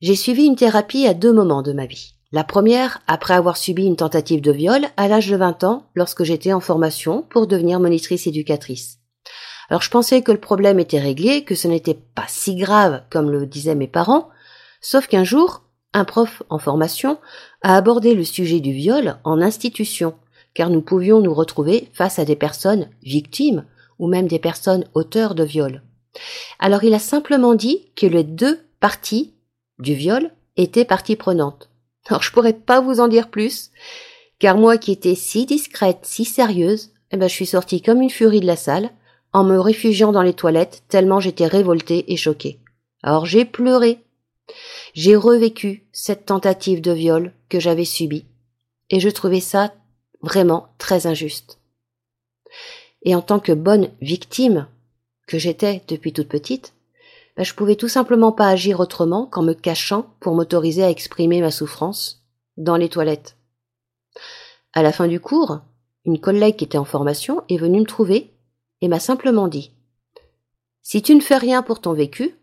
J'ai 0.00 0.14
suivi 0.14 0.44
une 0.44 0.56
thérapie 0.56 1.06
à 1.06 1.14
deux 1.14 1.32
moments 1.32 1.62
de 1.62 1.72
ma 1.72 1.86
vie. 1.86 2.14
La 2.30 2.44
première, 2.44 3.00
après 3.06 3.34
avoir 3.34 3.56
subi 3.56 3.86
une 3.86 3.96
tentative 3.96 4.40
de 4.40 4.52
viol 4.52 4.86
à 4.96 5.08
l'âge 5.08 5.28
de 5.28 5.36
20 5.36 5.64
ans, 5.64 5.86
lorsque 5.94 6.24
j'étais 6.24 6.52
en 6.52 6.60
formation 6.60 7.22
pour 7.22 7.46
devenir 7.46 7.80
monitrice 7.80 8.26
éducatrice. 8.26 8.98
Alors 9.68 9.82
je 9.82 9.90
pensais 9.90 10.22
que 10.22 10.32
le 10.32 10.40
problème 10.40 10.78
était 10.78 11.00
réglé, 11.00 11.44
que 11.44 11.54
ce 11.54 11.68
n'était 11.68 11.94
pas 11.94 12.26
si 12.28 12.54
grave 12.56 13.02
comme 13.10 13.30
le 13.30 13.46
disaient 13.46 13.74
mes 13.74 13.88
parents, 13.88 14.28
sauf 14.80 15.06
qu'un 15.06 15.24
jour, 15.24 15.62
un 15.92 16.04
prof 16.04 16.42
en 16.50 16.58
formation 16.58 17.18
a 17.62 17.76
abordé 17.76 18.14
le 18.14 18.24
sujet 18.24 18.60
du 18.60 18.72
viol 18.72 19.16
en 19.24 19.40
institution, 19.40 20.14
car 20.54 20.70
nous 20.70 20.80
pouvions 20.80 21.20
nous 21.20 21.34
retrouver 21.34 21.88
face 21.92 22.18
à 22.18 22.24
des 22.24 22.36
personnes 22.36 22.88
victimes 23.02 23.64
ou 23.98 24.08
même 24.08 24.28
des 24.28 24.38
personnes 24.38 24.86
auteurs 24.94 25.34
de 25.34 25.44
viol. 25.44 25.82
Alors 26.58 26.84
il 26.84 26.94
a 26.94 26.98
simplement 26.98 27.54
dit 27.54 27.90
que 27.96 28.06
les 28.06 28.24
deux 28.24 28.60
parties 28.80 29.34
du 29.78 29.94
viol 29.94 30.30
étaient 30.56 30.84
parties 30.84 31.16
prenantes. 31.16 31.70
Alors 32.06 32.22
je 32.22 32.32
pourrais 32.32 32.52
pas 32.52 32.80
vous 32.80 33.00
en 33.00 33.08
dire 33.08 33.28
plus, 33.30 33.70
car 34.38 34.56
moi 34.56 34.78
qui 34.78 34.92
étais 34.92 35.14
si 35.14 35.46
discrète, 35.46 36.00
si 36.02 36.24
sérieuse, 36.24 36.90
eh 37.10 37.16
ben 37.16 37.28
je 37.28 37.34
suis 37.34 37.46
sortie 37.46 37.82
comme 37.82 38.02
une 38.02 38.10
furie 38.10 38.40
de 38.40 38.46
la 38.46 38.56
salle, 38.56 38.90
en 39.32 39.42
me 39.42 39.58
réfugiant 39.58 40.12
dans 40.12 40.22
les 40.22 40.34
toilettes 40.34 40.84
tellement 40.88 41.18
j'étais 41.20 41.46
révoltée 41.46 42.12
et 42.12 42.16
choquée. 42.16 42.60
Alors 43.02 43.26
j'ai 43.26 43.44
pleuré. 43.44 44.00
J'ai 44.94 45.16
revécu 45.16 45.86
cette 45.92 46.26
tentative 46.26 46.80
de 46.80 46.92
viol 46.92 47.32
que 47.48 47.58
j'avais 47.58 47.84
subie, 47.84 48.26
et 48.90 49.00
je 49.00 49.08
trouvais 49.08 49.40
ça 49.40 49.72
vraiment 50.24 50.68
très 50.78 51.06
injuste. 51.06 51.58
Et 53.02 53.14
en 53.14 53.20
tant 53.20 53.38
que 53.38 53.52
bonne 53.52 53.90
victime 54.00 54.66
que 55.26 55.38
j'étais 55.38 55.82
depuis 55.88 56.12
toute 56.12 56.28
petite, 56.28 56.74
ben, 57.36 57.44
je 57.44 57.54
pouvais 57.54 57.76
tout 57.76 57.88
simplement 57.88 58.32
pas 58.32 58.48
agir 58.48 58.80
autrement 58.80 59.26
qu'en 59.26 59.42
me 59.42 59.54
cachant 59.54 60.06
pour 60.20 60.34
m'autoriser 60.34 60.82
à 60.82 60.90
exprimer 60.90 61.40
ma 61.40 61.50
souffrance 61.50 62.24
dans 62.56 62.76
les 62.76 62.88
toilettes. 62.88 63.36
À 64.72 64.82
la 64.82 64.92
fin 64.92 65.08
du 65.08 65.20
cours, 65.20 65.60
une 66.04 66.20
collègue 66.20 66.56
qui 66.56 66.64
était 66.64 66.78
en 66.78 66.84
formation 66.84 67.42
est 67.48 67.56
venue 67.56 67.80
me 67.80 67.86
trouver 67.86 68.32
et 68.80 68.88
m'a 68.88 69.00
simplement 69.00 69.48
dit 69.48 69.72
Si 70.82 71.02
tu 71.02 71.14
ne 71.14 71.20
fais 71.20 71.38
rien 71.38 71.62
pour 71.62 71.80
ton 71.80 71.92
vécu, 71.92 72.36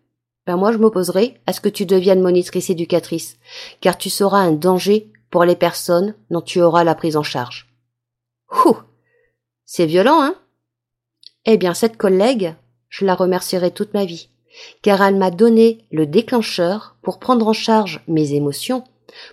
ben 0.45 0.57
moi 0.57 0.71
je 0.71 0.77
m'opposerai 0.77 1.39
à 1.45 1.53
ce 1.53 1.61
que 1.61 1.69
tu 1.69 1.85
deviennes 1.85 2.21
monitrice 2.21 2.69
éducatrice, 2.69 3.38
car 3.79 3.97
tu 3.97 4.09
seras 4.09 4.39
un 4.39 4.51
danger 4.51 5.11
pour 5.29 5.45
les 5.45 5.55
personnes 5.55 6.15
dont 6.29 6.41
tu 6.41 6.61
auras 6.61 6.83
la 6.83 6.95
prise 6.95 7.15
en 7.15 7.23
charge. 7.23 7.70
Ouh 8.51 8.77
C'est 9.65 9.86
violent, 9.86 10.22
hein? 10.22 10.36
Eh 11.46 11.58
bien, 11.58 11.74
cette 11.74 11.98
collègue, 11.98 12.55
je 12.89 13.05
la 13.05 13.15
remercierai 13.15 13.72
toute 13.72 13.93
ma 13.93 14.05
vie 14.05 14.31
car 14.81 15.01
elle 15.01 15.15
m'a 15.15 15.31
donné 15.31 15.86
le 15.91 16.05
déclencheur 16.05 16.96
pour 17.01 17.20
prendre 17.20 17.48
en 17.48 17.53
charge 17.53 18.01
mes 18.08 18.34
émotions, 18.34 18.84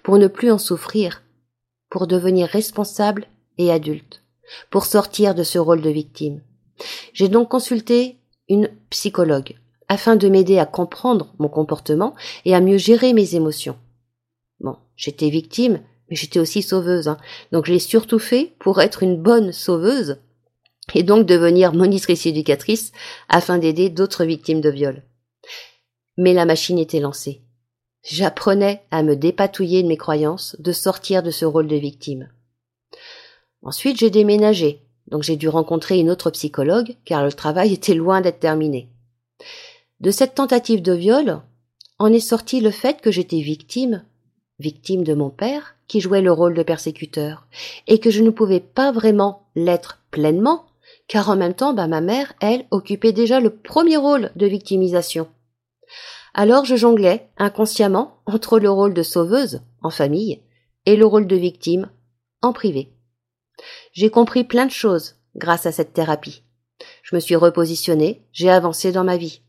pour 0.03 0.19
ne 0.19 0.27
plus 0.27 0.51
en 0.51 0.59
souffrir, 0.59 1.23
pour 1.91 2.07
devenir 2.07 2.49
responsable 2.49 3.27
et 3.57 3.71
adulte, 3.71 4.23
pour 4.71 4.85
sortir 4.85 5.35
de 5.35 5.43
ce 5.43 5.59
rôle 5.59 5.81
de 5.81 5.91
victime. 5.91 6.43
J'ai 7.13 7.29
donc 7.29 7.49
consulté 7.49 8.19
une 8.49 8.71
psychologue 8.91 9.57
afin 9.89 10.17
de 10.17 10.29
m'aider 10.29 10.59
à 10.59 10.67
comprendre 10.67 11.35
mon 11.39 11.49
comportement 11.49 12.15
et 12.45 12.55
à 12.55 12.61
mieux 12.61 12.77
gérer 12.77 13.13
mes 13.13 13.35
émotions. 13.35 13.79
Bon, 14.61 14.77
j'étais 14.97 15.31
victime, 15.31 15.81
mais 16.09 16.17
j'étais 16.17 16.41
aussi 16.41 16.63
sauveuse, 16.63 17.09
hein. 17.09 17.19
donc 17.53 17.67
je 17.67 17.73
l'ai 17.73 17.79
surtout 17.79 18.19
fait 18.19 18.55
pour 18.59 18.81
être 18.81 19.03
une 19.03 19.21
bonne 19.21 19.53
sauveuse 19.53 20.19
et 20.95 21.03
donc 21.03 21.27
devenir 21.27 21.75
monitrice 21.75 22.27
éducatrice 22.27 22.93
afin 23.29 23.59
d'aider 23.59 23.91
d'autres 23.91 24.25
victimes 24.25 24.61
de 24.61 24.71
viol. 24.71 25.03
Mais 26.17 26.33
la 26.33 26.47
machine 26.47 26.79
était 26.79 27.01
lancée. 27.01 27.43
J'apprenais 28.03 28.83
à 28.91 29.03
me 29.03 29.17
dépatouiller 29.17 29.83
de 29.83 29.89
mes 29.89 29.97
croyances, 29.97 30.57
de 30.59 30.73
sortir 30.73 31.23
de 31.23 31.31
ce 31.31 31.45
rôle 31.45 31.67
de 31.67 31.77
victime. 31.77 32.31
Ensuite, 33.63 33.99
j'ai 33.99 34.11
déménagé, 34.11 34.83
donc 35.09 35.23
j'ai 35.23 35.37
dû 35.37 35.49
rencontrer 35.49 35.99
une 35.99 36.11
autre 36.11 36.31
psychologue, 36.31 36.97
car 37.05 37.25
le 37.25 37.33
travail 37.33 37.73
était 37.73 37.95
loin 37.95 38.21
d'être 38.21 38.41
terminé. 38.41 38.89
De 40.01 40.11
cette 40.11 40.35
tentative 40.35 40.81
de 40.81 40.93
viol, 40.93 41.43
en 41.99 42.13
est 42.13 42.21
sorti 42.21 42.61
le 42.61 42.71
fait 42.71 43.01
que 43.01 43.11
j'étais 43.11 43.41
victime, 43.41 44.05
victime 44.59 45.05
de 45.05 45.15
mon 45.15 45.31
père, 45.31 45.77
qui 45.87 46.01
jouait 46.01 46.21
le 46.21 46.33
rôle 46.33 46.55
de 46.55 46.63
persécuteur, 46.63 47.47
et 47.87 47.99
que 47.99 48.11
je 48.11 48.23
ne 48.23 48.31
pouvais 48.31 48.61
pas 48.61 48.93
vraiment 48.93 49.49
l'être 49.55 50.01
pleinement, 50.11 50.67
car 51.07 51.31
en 51.31 51.37
même 51.37 51.55
temps, 51.55 51.73
bah, 51.73 51.87
ma 51.87 52.01
mère, 52.01 52.35
elle, 52.41 52.67
occupait 52.71 53.13
déjà 53.13 53.41
le 53.41 53.51
premier 53.51 53.97
rôle 53.97 54.31
de 54.37 54.47
victimisation. 54.47 55.29
Alors 56.35 56.65
je 56.65 56.77
jonglais 56.77 57.29
inconsciemment 57.37 58.21
entre 58.27 58.59
le 58.59 58.71
rôle 58.71 58.95
de 58.95 59.03
sauveuse 59.03 59.63
en 59.83 59.91
famille 59.91 60.43
et 60.87 60.97
le 60.97 61.07
rôle 61.07 61.27
de 61.27 61.37
victime 61.37 61.91
en 62.43 62.53
privé. 62.53 62.93
J'ai 63.93 64.11
compris 64.11 64.45
plein 64.45 64.67
de 64.67 64.71
choses 64.71 65.17
grâce 65.35 65.67
à 65.67 65.73
cette 65.73 65.93
thérapie. 65.93 66.45
Je 67.03 67.17
me 67.17 67.21
suis 67.21 67.35
repositionnée, 67.35 68.23
j'ai 68.33 68.51
avancé 68.51 68.93
dans 68.93 69.05
ma 69.05 69.17
vie. 69.17 69.43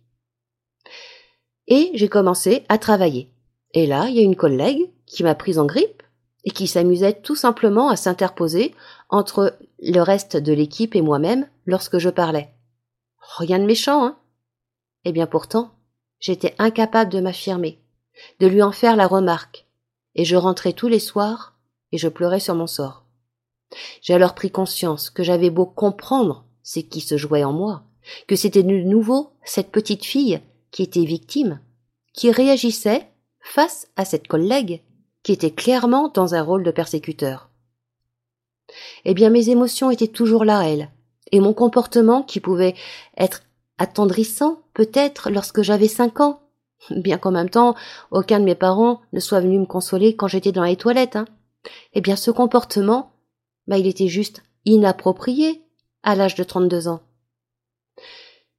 Et 1.68 1.92
j'ai 1.94 2.10
commencé 2.10 2.63
à 2.70 2.80
travailler. 2.80 3.30
Et 3.74 3.86
là, 3.86 4.08
il 4.10 4.16
y 4.16 4.20
a 4.20 4.24
une 4.24 4.36
collègue 4.36 4.89
qui 5.10 5.24
m'a 5.24 5.36
prise 5.36 5.60
en 5.60 5.66
grippe 5.66 6.04
et 6.46 6.51
qui 6.51 6.68
s'amusait 6.68 7.20
tout 7.20 7.36
simplement 7.36 7.89
à 7.89 7.98
s'interposer 7.98 8.74
entre 9.10 9.58
le 9.82 10.00
reste 10.00 10.38
de 10.38 10.54
l'équipe 10.54 10.96
et 10.96 11.01
moi-même 11.01 11.50
lorsque 11.66 11.98
je 11.98 12.10
parlais. 12.10 12.50
Rien 13.38 13.60
de 13.60 13.66
méchant, 13.66 14.06
hein 14.06 14.18
Eh 15.04 15.12
bien 15.12 15.28
pourtant, 15.28 15.72
j'étais 16.20 16.56
incapable 16.60 17.12
de 17.12 17.20
m'affirmer, 17.20 17.82
de 18.39 18.48
lui 18.48 18.62
en 18.62 18.72
faire 18.72 18.96
la 18.96 19.08
remarque, 19.08 19.66
et 20.16 20.24
je 20.24 20.38
rentrais 20.38 20.74
tous 20.74 20.88
les 20.88 21.00
soirs 21.00 21.56
et 21.92 21.98
je 21.98 22.08
pleurais 22.08 22.39
sur 22.39 22.56
mon 22.56 22.68
sort. 22.68 23.04
J'ai 24.01 24.13
alors 24.13 24.36
pris 24.36 24.51
conscience 24.51 25.10
que 25.10 25.24
j'avais 25.24 25.50
beau 25.50 25.66
comprendre 25.66 26.46
ce 26.63 26.80
qui 26.80 27.01
se 27.01 27.18
jouait 27.18 27.44
en 27.44 27.51
moi, 27.51 27.84
que 28.28 28.36
c'était 28.36 28.63
de 28.63 28.70
nouveau 28.70 29.32
cette 29.44 29.72
petite 29.72 30.06
fille 30.06 30.39
qui 30.72 30.84
était 30.84 31.06
victime, 31.06 31.60
qui 32.13 32.32
réagissait 32.32 33.10
face 33.42 33.88
à 33.96 34.06
cette 34.06 34.28
collègue 34.28 34.82
était 35.31 35.51
clairement 35.51 36.09
dans 36.09 36.36
un 36.36 36.41
rôle 36.41 36.63
de 36.63 36.71
persécuteur. 36.71 37.50
Eh 39.05 39.13
bien, 39.13 39.29
mes 39.29 39.50
émotions 39.50 39.91
étaient 39.91 40.07
toujours 40.07 40.45
là, 40.45 40.67
elles, 40.67 40.89
et 41.31 41.39
mon 41.39 41.53
comportement, 41.53 42.24
qui 42.24 42.39
pouvait 42.39 42.75
être 43.17 43.43
attendrissant, 43.77 44.62
peut-être, 44.74 45.29
lorsque 45.29 45.62
j'avais 45.62 45.88
cinq 45.88 46.19
ans, 46.19 46.41
bien 46.91 47.17
qu'en 47.17 47.31
même 47.31 47.50
temps, 47.50 47.75
aucun 48.12 48.39
de 48.39 48.45
mes 48.45 48.55
parents 48.55 49.01
ne 49.13 49.19
soit 49.19 49.41
venu 49.41 49.59
me 49.59 49.65
consoler 49.65 50.15
quand 50.15 50.27
j'étais 50.27 50.51
dans 50.51 50.63
les 50.63 50.75
toilettes, 50.75 51.15
hein. 51.15 51.25
Eh 51.93 52.01
bien, 52.01 52.15
ce 52.15 52.31
comportement, 52.31 53.12
bah, 53.67 53.77
il 53.77 53.88
était 53.88 54.07
juste 54.07 54.43
inapproprié 54.65 55.62
à 56.03 56.15
l'âge 56.15 56.36
de 56.36 56.43
32 56.43 56.88
ans. 56.88 57.01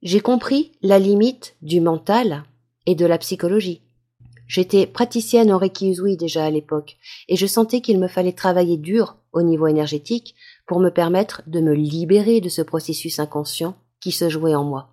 J'ai 0.01 0.19
compris 0.19 0.71
la 0.81 0.99
limite 0.99 1.55
du 1.61 1.81
mental 1.81 2.43
et 2.85 2.95
de 2.95 3.05
la 3.05 3.17
psychologie. 3.17 3.81
J'étais 4.51 4.85
praticienne 4.85 5.49
en 5.53 5.57
Reiki 5.57 5.95
déjà 6.17 6.43
à 6.43 6.49
l'époque, 6.49 6.97
et 7.29 7.37
je 7.37 7.47
sentais 7.47 7.79
qu'il 7.79 7.97
me 7.97 8.09
fallait 8.09 8.33
travailler 8.33 8.75
dur 8.75 9.15
au 9.31 9.43
niveau 9.43 9.65
énergétique 9.65 10.35
pour 10.67 10.81
me 10.81 10.89
permettre 10.89 11.41
de 11.47 11.61
me 11.61 11.73
libérer 11.73 12.41
de 12.41 12.49
ce 12.49 12.61
processus 12.61 13.19
inconscient 13.19 13.77
qui 14.01 14.11
se 14.11 14.27
jouait 14.27 14.53
en 14.53 14.65
moi. 14.65 14.89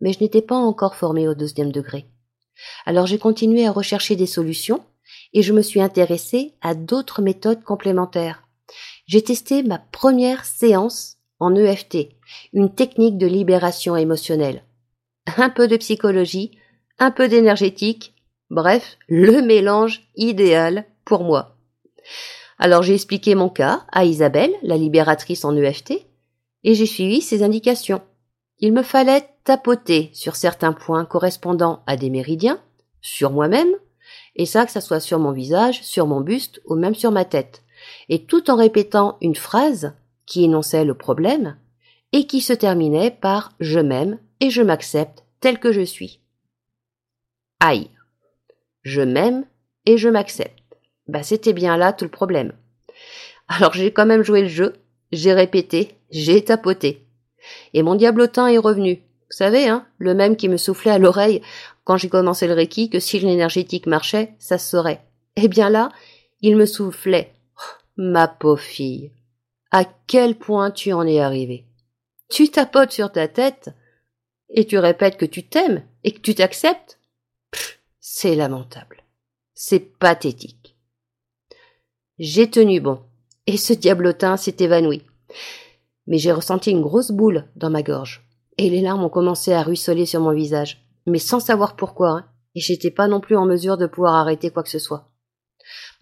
Mais 0.00 0.12
je 0.12 0.20
n'étais 0.20 0.42
pas 0.42 0.54
encore 0.54 0.94
formée 0.94 1.26
au 1.26 1.34
deuxième 1.34 1.72
degré. 1.72 2.06
Alors 2.86 3.08
j'ai 3.08 3.18
continué 3.18 3.66
à 3.66 3.72
rechercher 3.72 4.14
des 4.14 4.28
solutions 4.28 4.84
et 5.32 5.42
je 5.42 5.52
me 5.52 5.62
suis 5.62 5.80
intéressée 5.80 6.54
à 6.60 6.76
d'autres 6.76 7.20
méthodes 7.20 7.64
complémentaires. 7.64 8.44
J'ai 9.06 9.22
testé 9.22 9.64
ma 9.64 9.78
première 9.78 10.44
séance 10.44 11.16
en 11.40 11.56
EFT, 11.56 12.10
une 12.52 12.72
technique 12.72 13.18
de 13.18 13.26
libération 13.26 13.96
émotionnelle. 13.96 14.62
Un 15.36 15.50
peu 15.50 15.66
de 15.66 15.76
psychologie, 15.78 16.52
un 17.00 17.10
peu 17.10 17.26
d'énergétique 17.26 18.09
Bref, 18.50 18.98
le 19.08 19.42
mélange 19.42 20.02
idéal 20.16 20.84
pour 21.04 21.22
moi. 21.22 21.56
Alors 22.58 22.82
j'ai 22.82 22.94
expliqué 22.94 23.34
mon 23.34 23.48
cas 23.48 23.84
à 23.92 24.04
Isabelle, 24.04 24.52
la 24.62 24.76
libératrice 24.76 25.44
en 25.44 25.56
EFT, 25.56 26.06
et 26.64 26.74
j'ai 26.74 26.86
suivi 26.86 27.20
ses 27.20 27.42
indications. 27.42 28.02
Il 28.58 28.72
me 28.72 28.82
fallait 28.82 29.28
tapoter 29.44 30.10
sur 30.12 30.36
certains 30.36 30.72
points 30.72 31.04
correspondant 31.04 31.82
à 31.86 31.96
des 31.96 32.10
méridiens, 32.10 32.60
sur 33.00 33.30
moi-même, 33.30 33.72
et 34.34 34.46
ça 34.46 34.66
que 34.66 34.72
ça 34.72 34.80
soit 34.80 35.00
sur 35.00 35.18
mon 35.18 35.32
visage, 35.32 35.82
sur 35.82 36.06
mon 36.06 36.20
buste 36.20 36.60
ou 36.66 36.74
même 36.74 36.94
sur 36.94 37.12
ma 37.12 37.24
tête, 37.24 37.62
et 38.08 38.24
tout 38.24 38.50
en 38.50 38.56
répétant 38.56 39.16
une 39.20 39.36
phrase 39.36 39.94
qui 40.26 40.44
énonçait 40.44 40.84
le 40.84 40.94
problème 40.94 41.56
et 42.12 42.26
qui 42.26 42.40
se 42.40 42.52
terminait 42.52 43.10
par 43.10 43.52
je 43.60 43.78
m'aime 43.78 44.18
et 44.40 44.50
je 44.50 44.62
m'accepte 44.62 45.24
tel 45.40 45.58
que 45.58 45.72
je 45.72 45.82
suis. 45.82 46.20
Aïe. 47.60 47.90
Je 48.82 49.02
m'aime 49.02 49.44
et 49.86 49.98
je 49.98 50.08
m'accepte. 50.08 50.58
Bah, 51.08 51.22
c'était 51.22 51.52
bien 51.52 51.76
là 51.76 51.92
tout 51.92 52.04
le 52.04 52.10
problème. 52.10 52.52
Alors 53.48 53.72
j'ai 53.72 53.92
quand 53.92 54.06
même 54.06 54.22
joué 54.22 54.42
le 54.42 54.48
jeu, 54.48 54.74
j'ai 55.10 55.32
répété, 55.32 55.96
j'ai 56.10 56.44
tapoté. 56.44 57.06
Et 57.74 57.82
mon 57.82 57.94
diablotin 57.96 58.46
est 58.46 58.58
revenu. 58.58 59.02
Vous 59.30 59.36
savez, 59.36 59.68
hein, 59.68 59.86
le 59.98 60.14
même 60.14 60.36
qui 60.36 60.48
me 60.48 60.56
soufflait 60.56 60.92
à 60.92 60.98
l'oreille 60.98 61.42
quand 61.84 61.96
j'ai 61.96 62.08
commencé 62.08 62.46
le 62.46 62.54
Reiki 62.54 62.90
que 62.90 63.00
si 63.00 63.18
l'énergétique 63.18 63.86
marchait, 63.86 64.34
ça 64.38 64.58
se 64.58 64.70
saurait. 64.70 65.02
Eh 65.34 65.48
bien 65.48 65.68
là, 65.68 65.90
il 66.40 66.56
me 66.56 66.66
soufflait. 66.66 67.32
Oh, 67.56 67.82
ma 67.96 68.28
pauvre 68.28 68.60
fille. 68.60 69.10
À 69.72 69.84
quel 70.06 70.36
point 70.36 70.70
tu 70.70 70.92
en 70.92 71.06
es 71.06 71.18
arrivée. 71.18 71.64
Tu 72.28 72.48
tapotes 72.48 72.92
sur 72.92 73.10
ta 73.10 73.26
tête 73.26 73.70
et 74.48 74.64
tu 74.64 74.78
répètes 74.78 75.16
que 75.16 75.26
tu 75.26 75.42
t'aimes 75.42 75.82
et 76.04 76.12
que 76.12 76.20
tu 76.20 76.36
t'acceptes. 76.36 76.99
C'est 78.22 78.34
lamentable. 78.34 79.02
C'est 79.54 79.80
pathétique. 79.98 80.76
J'ai 82.18 82.50
tenu 82.50 82.78
bon, 82.78 83.00
et 83.46 83.56
ce 83.56 83.72
diablotin 83.72 84.36
s'est 84.36 84.56
évanoui. 84.58 85.06
Mais 86.06 86.18
j'ai 86.18 86.30
ressenti 86.30 86.70
une 86.70 86.82
grosse 86.82 87.12
boule 87.12 87.48
dans 87.56 87.70
ma 87.70 87.82
gorge, 87.82 88.28
et 88.58 88.68
les 88.68 88.82
larmes 88.82 89.04
ont 89.04 89.08
commencé 89.08 89.54
à 89.54 89.62
ruisseler 89.62 90.04
sur 90.04 90.20
mon 90.20 90.34
visage, 90.34 90.84
mais 91.06 91.18
sans 91.18 91.40
savoir 91.40 91.76
pourquoi, 91.76 92.10
hein, 92.10 92.26
et 92.54 92.60
j'étais 92.60 92.90
pas 92.90 93.08
non 93.08 93.20
plus 93.20 93.38
en 93.38 93.46
mesure 93.46 93.78
de 93.78 93.86
pouvoir 93.86 94.16
arrêter 94.16 94.50
quoi 94.50 94.64
que 94.64 94.68
ce 94.68 94.78
soit. 94.78 95.08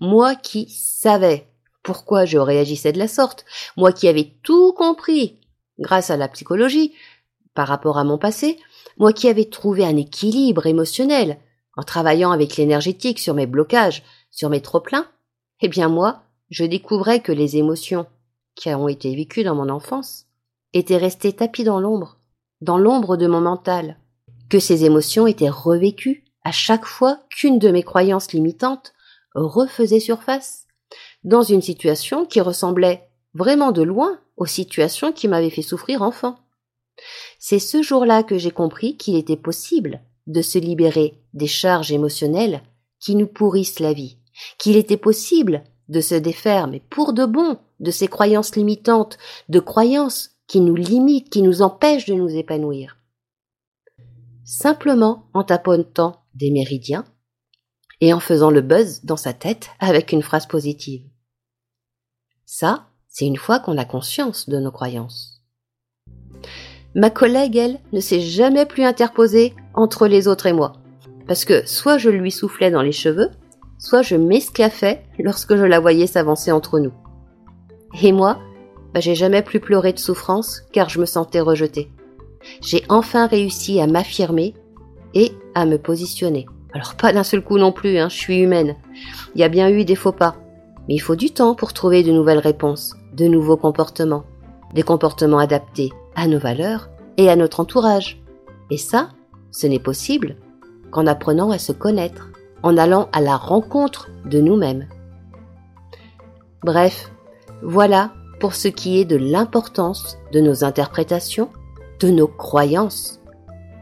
Moi 0.01 0.35
qui 0.35 0.69
savais 0.71 1.47
pourquoi 1.85 2.25
je 2.25 2.39
réagissais 2.39 2.91
de 2.91 2.99
la 2.99 3.07
sorte, 3.07 3.45
moi 3.77 3.93
qui 3.93 4.09
avais 4.09 4.35
tout 4.43 4.73
compris 4.73 5.39
grâce 5.79 6.11
à 6.11 6.17
la 6.17 6.27
psychologie 6.27 6.95
par 7.55 7.69
rapport 7.69 7.97
à 7.97 8.03
mon 8.03 8.19
passé, 8.19 8.59
moi 8.97 9.13
qui 9.13 9.29
avais 9.29 9.45
trouvé 9.45 9.85
un 9.85 9.97
équilibre 9.97 10.67
émotionnel, 10.67 11.39
en 11.79 11.85
travaillant 11.85 12.33
avec 12.33 12.57
l'énergétique 12.57 13.21
sur 13.21 13.35
mes 13.35 13.47
blocages, 13.47 14.03
sur 14.33 14.51
mes 14.51 14.61
trop-pleins, 14.61 15.07
eh 15.61 15.69
bien 15.69 15.89
moi, 15.89 16.25
je 16.51 16.65
découvrais 16.65 17.21
que 17.21 17.31
les 17.31 17.57
émotions 17.57 18.07
qui 18.57 18.69
ont 18.75 18.89
été 18.89 19.15
vécues 19.15 19.45
dans 19.45 19.55
mon 19.55 19.69
enfance 19.69 20.27
étaient 20.73 20.97
restées 20.97 21.33
tapies 21.33 21.63
dans 21.63 21.79
l'ombre, 21.79 22.19
dans 22.61 22.79
l'ombre 22.79 23.17
de 23.17 23.29
mon 23.29 23.41
mental, 23.41 23.97
que 24.51 24.59
ces 24.59 24.85
émotions 24.85 25.29
étaient 25.29 25.49
revécues 25.49 26.25
à 26.43 26.51
chaque 26.51 26.85
fois 26.85 27.21
qu'une 27.31 27.61
de 27.61 27.71
mes 27.71 27.85
croyances 27.85 28.33
limitantes 28.33 28.93
refaisait 29.35 30.01
surface, 30.01 30.67
dans 31.23 31.45
une 31.45 31.63
situation 31.63 32.27
qui 32.27 32.41
ressemblait 32.41 33.09
vraiment 33.35 33.71
de 33.71 33.83
loin 33.83 34.19
aux 34.37 34.47
situations 34.47 35.13
qui 35.13 35.29
m'avaient 35.29 35.49
fait 35.49 35.63
souffrir 35.63 36.03
enfant. 36.03 36.41
C'est 37.39 37.61
ce 37.61 37.83
jour-là 37.83 38.25
que 38.25 38.37
j'ai 38.37 38.51
compris 38.51 38.97
qu'il 38.97 39.15
était 39.15 39.37
possible 39.37 40.01
de 40.29 40.43
se 40.43 40.59
libérer 40.59 41.21
des 41.35 41.47
charges 41.47 41.91
émotionnelles 41.91 42.63
qui 43.01 43.17
nous 43.17 43.27
pourrissent 43.27 43.81
la 43.81 43.93
vie, 43.93 44.19
qu'il 44.59 44.77
était 44.77 44.97
possible 44.97 45.65
de 45.89 46.01
se 46.01 46.15
défaire, 46.15 46.69
mais 46.69 46.81
pour 46.91 47.13
de 47.13 47.27
bon, 47.27 47.59
de 47.81 47.91
ces 47.91 48.09
croyances 48.09 48.55
limitantes, 48.55 49.19
de 49.49 49.59
croyances 49.59 50.31
qui 50.47 50.61
nous 50.61 50.75
limitent, 50.75 51.31
qui 51.31 51.43
nous 51.43 51.63
empêchent 51.63 52.07
de 52.07 52.15
nous 52.15 52.29
épanouir. 52.29 52.97
Simplement 54.45 55.29
en 55.35 55.45
tapotant 55.45 56.23
des 56.35 56.51
méridiens 56.51 57.05
et 58.01 58.13
en 58.13 58.21
faisant 58.21 58.51
le 58.51 58.61
buzz 58.61 59.05
dans 59.05 59.17
sa 59.17 59.33
tête 59.33 59.71
avec 59.81 60.13
une 60.13 60.23
phrase 60.23 60.47
positive. 60.47 61.05
Ça, 62.47 62.87
c'est 63.09 63.27
une 63.27 63.37
fois 63.37 63.61
qu'on 63.61 63.79
a 63.79 63.85
conscience 63.85 64.49
de 64.49 64.59
nos 64.59 64.71
croyances. 64.71 65.43
Ma 66.95 67.11
collègue, 67.11 67.57
elle, 67.57 67.81
ne 67.93 68.01
s'est 68.01 68.21
jamais 68.21 68.65
plus 68.65 68.85
interposée 68.85 69.55
entre 69.79 70.07
les 70.07 70.29
autres 70.29 70.47
et 70.47 70.53
moi. 70.53 70.75
Parce 71.27 71.45
que 71.45 71.67
soit 71.67 71.99
je 71.99 72.11
lui 72.11 72.31
soufflais 72.31 72.71
dans 72.71 72.83
les 72.83 72.93
cheveux, 72.93 73.31
soit 73.79 74.03
je 74.03 74.17
m'esclaffais 74.17 75.05
lorsque 75.19 75.57
je 75.57 75.65
la 75.65 75.81
voyais 75.81 76.07
s'avancer 76.07 76.51
entre 76.51 76.81
nous. 76.81 76.93
Et 78.03 78.13
moi, 78.13 78.39
bah, 78.93 79.01
j'ai 79.01 79.15
jamais 79.15 79.43
plus 79.43 79.61
pleuré 79.61 79.93
de 79.93 79.99
souffrance 79.99 80.63
car 80.73 80.89
je 80.89 81.01
me 81.01 81.07
sentais 81.07 81.41
rejetée. 81.41 81.91
J'ai 82.61 82.83
enfin 82.89 83.27
réussi 83.27 83.81
à 83.81 83.87
m'affirmer 83.87 84.55
et 85.15 85.33
à 85.55 85.65
me 85.65 85.79
positionner. 85.79 86.47
Alors 86.73 86.95
pas 86.95 87.13
d'un 87.13 87.25
seul 87.25 87.43
coup 87.43 87.59
non 87.59 87.73
plus, 87.73 87.99
hein, 87.99 88.09
je 88.09 88.17
suis 88.17 88.39
humaine. 88.39 88.77
Il 89.35 89.41
y 89.41 89.45
a 89.45 89.49
bien 89.49 89.71
eu 89.71 89.85
des 89.85 89.95
faux 89.95 90.13
pas. 90.13 90.37
Mais 90.89 90.95
il 90.95 91.01
faut 91.01 91.17
du 91.17 91.31
temps 91.31 91.55
pour 91.55 91.73
trouver 91.73 92.03
de 92.03 92.13
nouvelles 92.13 92.39
réponses, 92.39 92.97
de 93.15 93.27
nouveaux 93.27 93.57
comportements. 93.57 94.25
Des 94.75 94.83
comportements 94.83 95.39
adaptés 95.39 95.93
à 96.15 96.27
nos 96.27 96.39
valeurs 96.39 96.89
et 97.17 97.31
à 97.31 97.37
notre 97.37 97.61
entourage. 97.61 98.23
Et 98.71 98.79
ça, 98.79 99.11
ce 99.51 99.67
n'est 99.67 99.79
possible 99.79 100.37
qu'en 100.91 101.07
apprenant 101.07 101.51
à 101.51 101.59
se 101.59 101.73
connaître, 101.73 102.31
en 102.63 102.77
allant 102.77 103.09
à 103.13 103.21
la 103.21 103.37
rencontre 103.37 104.11
de 104.25 104.41
nous-mêmes. 104.41 104.89
Bref, 106.63 107.11
voilà 107.63 108.13
pour 108.41 108.55
ce 108.55 108.69
qui 108.69 109.01
est 109.01 109.05
de 109.05 109.17
l'importance 109.17 110.19
de 110.33 110.41
nos 110.41 110.65
interprétations, 110.65 111.51
de 112.01 112.09
nos 112.09 112.29
croyances, 112.29 113.21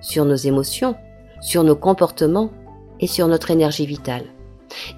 sur 0.00 0.24
nos 0.24 0.36
émotions, 0.36 0.94
sur 1.40 1.64
nos 1.64 1.76
comportements 1.76 2.50
et 3.00 3.06
sur 3.06 3.28
notre 3.28 3.50
énergie 3.50 3.86
vitale. 3.86 4.24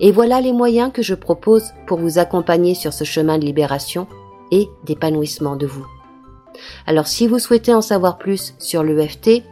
Et 0.00 0.12
voilà 0.12 0.40
les 0.40 0.52
moyens 0.52 0.92
que 0.92 1.02
je 1.02 1.14
propose 1.14 1.72
pour 1.86 1.98
vous 1.98 2.18
accompagner 2.18 2.74
sur 2.74 2.92
ce 2.92 3.04
chemin 3.04 3.38
de 3.38 3.44
libération 3.44 4.06
et 4.50 4.68
d'épanouissement 4.84 5.56
de 5.56 5.66
vous. 5.66 5.86
Alors 6.86 7.06
si 7.06 7.26
vous 7.26 7.38
souhaitez 7.38 7.74
en 7.74 7.82
savoir 7.82 8.18
plus 8.18 8.54
sur 8.58 8.82
l'EFT, 8.82 9.42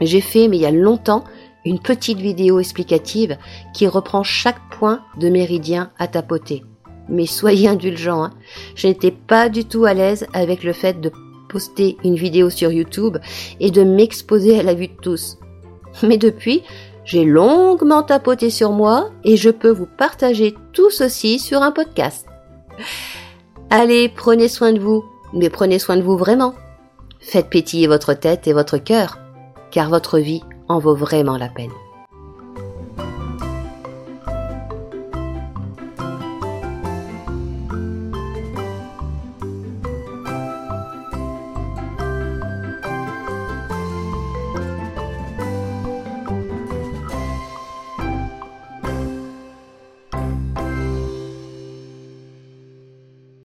j'ai 0.00 0.20
fait, 0.20 0.48
mais 0.48 0.56
il 0.56 0.62
y 0.62 0.66
a 0.66 0.70
longtemps, 0.70 1.24
une 1.64 1.80
petite 1.80 2.18
vidéo 2.18 2.60
explicative 2.60 3.36
qui 3.74 3.86
reprend 3.86 4.22
chaque 4.22 4.60
point 4.70 5.00
de 5.18 5.28
méridien 5.28 5.90
à 5.98 6.06
tapoter. 6.06 6.64
Mais 7.08 7.26
soyez 7.26 7.68
indulgents, 7.68 8.24
hein. 8.24 8.30
je 8.74 8.88
n'étais 8.88 9.10
pas 9.10 9.48
du 9.48 9.64
tout 9.64 9.84
à 9.84 9.94
l'aise 9.94 10.26
avec 10.32 10.64
le 10.64 10.72
fait 10.72 11.00
de 11.00 11.12
poster 11.48 11.96
une 12.04 12.16
vidéo 12.16 12.50
sur 12.50 12.70
YouTube 12.72 13.18
et 13.60 13.70
de 13.70 13.84
m'exposer 13.84 14.58
à 14.58 14.62
la 14.62 14.74
vue 14.74 14.88
de 14.88 15.00
tous. 15.00 15.38
Mais 16.02 16.18
depuis, 16.18 16.62
j'ai 17.04 17.24
longuement 17.24 18.02
tapoté 18.02 18.50
sur 18.50 18.72
moi 18.72 19.10
et 19.24 19.36
je 19.36 19.50
peux 19.50 19.70
vous 19.70 19.86
partager 19.86 20.54
tout 20.72 20.90
ceci 20.90 21.38
sur 21.38 21.62
un 21.62 21.70
podcast. 21.70 22.26
Allez, 23.70 24.08
prenez 24.08 24.48
soin 24.48 24.72
de 24.72 24.80
vous, 24.80 25.04
mais 25.32 25.48
prenez 25.48 25.78
soin 25.78 25.96
de 25.96 26.02
vous 26.02 26.16
vraiment. 26.16 26.54
Faites 27.20 27.48
pétiller 27.48 27.86
votre 27.86 28.14
tête 28.14 28.46
et 28.46 28.52
votre 28.52 28.78
cœur, 28.78 29.18
car 29.70 29.90
votre 29.90 30.18
vie 30.18 30.42
en 30.68 30.78
vaut 30.78 30.94
vraiment 30.94 31.36
la 31.36 31.48
peine. 31.48 31.70